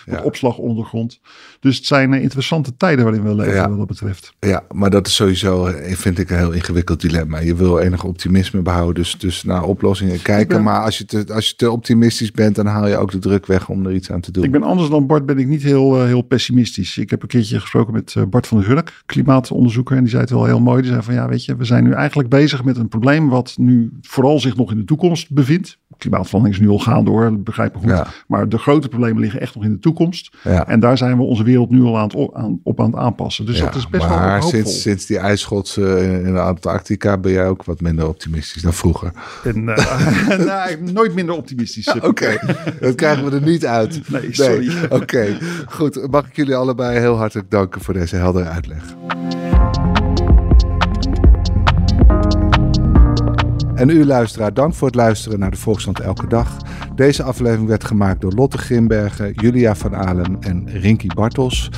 wat, 0.06 0.24
opslag 0.24 0.58
ondergrond. 0.58 1.20
Dus 1.64 1.78
het 1.78 1.86
zijn 1.86 2.14
uh, 2.14 2.22
interessante 2.22 2.78
tijden 2.78 3.04
waarin 3.04 3.24
we 3.24 3.36
leven 3.36 3.70
wat 3.70 3.78
dat 3.78 3.88
betreft. 3.88 4.34
Ja, 4.40 4.64
maar 4.72 4.90
dat 4.90 5.08
is 5.08 5.16
sowieso, 5.16 5.66
eh, 5.66 5.96
vind 5.96 6.20
ik, 6.20 6.30
een 6.30 6.38
heel 6.38 6.52
ingewikkeld 6.52 7.02
dilemma. 7.02 7.40
Je 7.40 7.56
wil 7.56 7.80
enig 7.80 8.04
optimisme 8.04 8.62
behouden, 8.62 8.94
dus, 8.94 9.18
dus 9.18 9.44
naar 9.44 9.64
oplossingen 9.64 10.22
kijken. 10.22 10.64
Maar 10.64 10.82
als 10.82 10.98
je, 10.98 11.06
te, 11.06 11.26
als 11.34 11.50
je 11.50 11.56
te 11.56 11.72
optimistisch 11.72 12.32
bent, 12.32 12.56
dan 12.56 12.66
haal 12.66 12.88
je 12.88 12.98
ook 12.98 13.12
de 13.12 13.20
druk 13.20 13.46
weg 13.46 13.70
om 13.70 13.86
er 13.86 13.94
iets 13.94 14.12
aan 14.12 14.22
te 14.22 14.32
doen. 14.32 14.44
Ik 14.44 14.52
ben 14.52 14.64
anders 14.64 14.90
dan 14.90 15.08
Bart, 15.08 15.26
ben 15.26 15.38
ik 15.38 15.48
niet 15.48 15.64
heel, 15.64 16.04
heel 16.04 16.22
pessimistisch. 16.22 16.98
Ik 16.98 17.10
heb 17.10 17.22
een 17.22 17.28
keertje 17.28 17.60
gesproken 17.60 17.94
met 17.94 18.16
Bart 18.30 18.48
van 18.48 18.58
der 18.58 18.66
klimaat 18.66 18.92
klimaatonderzoeker. 19.06 19.96
En 19.96 20.02
die 20.02 20.10
zei 20.10 20.22
het 20.22 20.32
wel 20.32 20.46
heel 20.46 20.62
mooi. 20.62 20.82
Die 20.82 20.92
zei 20.92 21.04
van 21.04 21.14
ja, 21.14 21.28
weet 21.28 21.46
je, 21.46 21.56
we 21.56 21.66
zijn 21.66 21.84
nu 21.84 21.92
eigenlijk 21.92 22.30
bezig 22.30 22.64
met 22.64 22.78
een 22.78 22.88
probleem 22.88 23.30
wat 23.30 23.56
nu 23.58 23.92
vooral 24.02 24.40
zich 24.40 24.56
nog 24.56 24.72
in 24.72 24.78
de 24.78 24.86
toekomst 24.86 25.32
bevindt. 25.32 25.78
Klimaatverandering 25.98 26.60
is 26.60 26.66
nu 26.66 26.74
al 26.74 26.80
gaan 26.80 27.06
door, 27.06 27.40
begrijp 27.40 27.76
ik 27.76 27.82
goed. 27.82 28.24
Maar 28.28 28.50
de 28.50 28.58
grote 28.58 28.88
problemen 28.88 29.22
liggen 29.22 29.40
echt 29.40 29.56
nog 29.56 29.64
in 29.64 29.72
de 29.72 29.80
toekomst. 29.80 30.38
Ja. 30.44 30.68
En 30.68 30.80
daar 30.80 30.98
zijn 30.98 31.18
we 31.18 31.24
onze 31.24 31.44
wereld 31.44 31.53
nu 31.70 31.84
al 31.84 31.98
aan 31.98 32.08
het, 32.08 32.30
aan, 32.34 32.60
op 32.64 32.80
aan 32.80 32.86
het 32.86 32.96
aanpassen. 32.96 33.46
Dus 33.46 33.60
dat 33.60 33.76
is 33.76 33.90
best 33.90 34.08
wel 34.08 34.18
hoopvol. 34.18 34.50
Sinds, 34.50 34.82
sinds 34.82 35.06
die 35.06 35.18
ijsschots 35.18 35.78
uh, 35.78 36.26
in 36.26 36.34
de 36.34 36.40
Antarctica 36.40 37.18
ben 37.18 37.32
jij 37.32 37.48
ook 37.48 37.64
wat 37.64 37.82
minder 37.82 38.08
optimistisch 38.08 38.62
dan 38.62 38.74
vroeger. 38.74 39.12
En, 39.44 39.58
uh, 39.58 40.38
nou, 40.46 40.82
nooit 40.92 41.14
minder 41.14 41.36
optimistisch. 41.36 41.94
Oké, 42.02 42.38
dat 42.80 42.96
krijgen 42.96 43.26
we 43.26 43.36
er 43.36 43.42
niet 43.42 43.66
uit. 43.66 44.02
Nee, 44.14 44.28
sorry. 44.32 44.72
Oké, 44.90 45.38
goed. 45.66 46.12
Mag 46.12 46.28
ik 46.28 46.36
jullie 46.36 46.56
allebei 46.56 47.00
heel 47.00 47.16
hartelijk 47.16 47.52
danken 47.52 47.82
voor 47.82 47.94
deze 47.94 48.16
heldere 48.16 48.50
uitleg. 48.50 48.84
En 53.76 53.90
u 53.90 54.06
luisteraar, 54.06 54.54
dank 54.54 54.74
voor 54.74 54.88
het 54.88 54.96
luisteren 54.96 55.40
naar 55.40 55.52
de 55.52 55.58
Volksstand 55.58 56.00
Elke 56.00 56.28
Dag. 56.28 56.58
Deze 56.96 57.24
aflevering 57.24 57.68
werd 57.68 57.84
gemaakt 57.84 58.22
door 58.22 58.32
Lotte 58.32 58.58
Grimbergen, 58.58 59.34
Julia 59.34 59.76
van 59.76 59.96
Alem 59.96 60.38
en 60.40 60.70
Rinky 60.70 61.08
Bartels. 61.08 61.70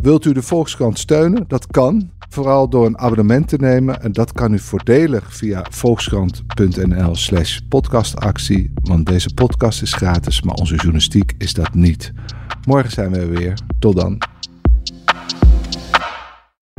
Wilt 0.00 0.24
u 0.24 0.32
de 0.32 0.42
Volkskrant 0.42 0.98
steunen? 0.98 1.44
Dat 1.48 1.66
kan. 1.66 2.10
Vooral 2.28 2.68
door 2.68 2.86
een 2.86 2.98
abonnement 2.98 3.48
te 3.48 3.56
nemen. 3.56 4.02
En 4.02 4.12
dat 4.12 4.32
kan 4.32 4.52
u 4.52 4.58
voordelig 4.58 5.36
via 5.36 5.66
volkskrant.nl 5.70 7.14
slash 7.14 7.58
podcastactie. 7.68 8.72
Want 8.82 9.06
deze 9.06 9.34
podcast 9.34 9.82
is 9.82 9.92
gratis, 9.92 10.42
maar 10.42 10.54
onze 10.54 10.74
journalistiek 10.74 11.34
is 11.38 11.52
dat 11.52 11.74
niet. 11.74 12.12
Morgen 12.66 12.90
zijn 12.90 13.10
we 13.10 13.26
weer. 13.26 13.58
Tot 13.78 13.96
dan. 13.96 14.22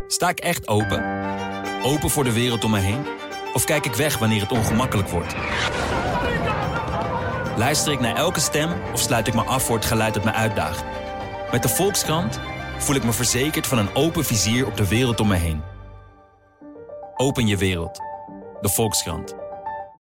Sta 0.07 0.29
ik 0.29 0.39
echt 0.39 0.67
open? 0.67 1.03
Open 1.83 2.09
voor 2.09 2.23
de 2.23 2.33
wereld 2.33 2.63
om 2.63 2.71
me 2.71 2.79
heen? 2.79 3.22
Of 3.53 3.63
kijk 3.63 3.85
ik 3.85 3.93
weg 3.93 4.17
wanneer 4.17 4.41
het 4.41 4.51
ongemakkelijk 4.51 5.09
wordt? 5.09 5.35
Luister 7.57 7.91
ik 7.91 7.99
naar 7.99 8.15
elke 8.15 8.39
stem 8.39 8.69
of 8.93 8.99
sluit 8.99 9.27
ik 9.27 9.33
me 9.33 9.41
af 9.41 9.63
voor 9.63 9.75
het 9.75 9.85
geluid 9.85 10.13
dat 10.13 10.23
me 10.23 10.31
uitdaagt? 10.31 10.83
Met 11.51 11.61
de 11.61 11.69
Volkskrant 11.69 12.39
voel 12.77 12.95
ik 12.95 13.03
me 13.03 13.13
verzekerd 13.13 13.67
van 13.67 13.77
een 13.77 13.95
open 13.95 14.25
vizier 14.25 14.65
op 14.65 14.77
de 14.77 14.87
wereld 14.87 15.19
om 15.19 15.27
me 15.27 15.35
heen. 15.35 15.61
Open 17.15 17.47
je 17.47 17.57
wereld. 17.57 17.99
De 18.61 18.69
Volkskrant. 18.69 19.42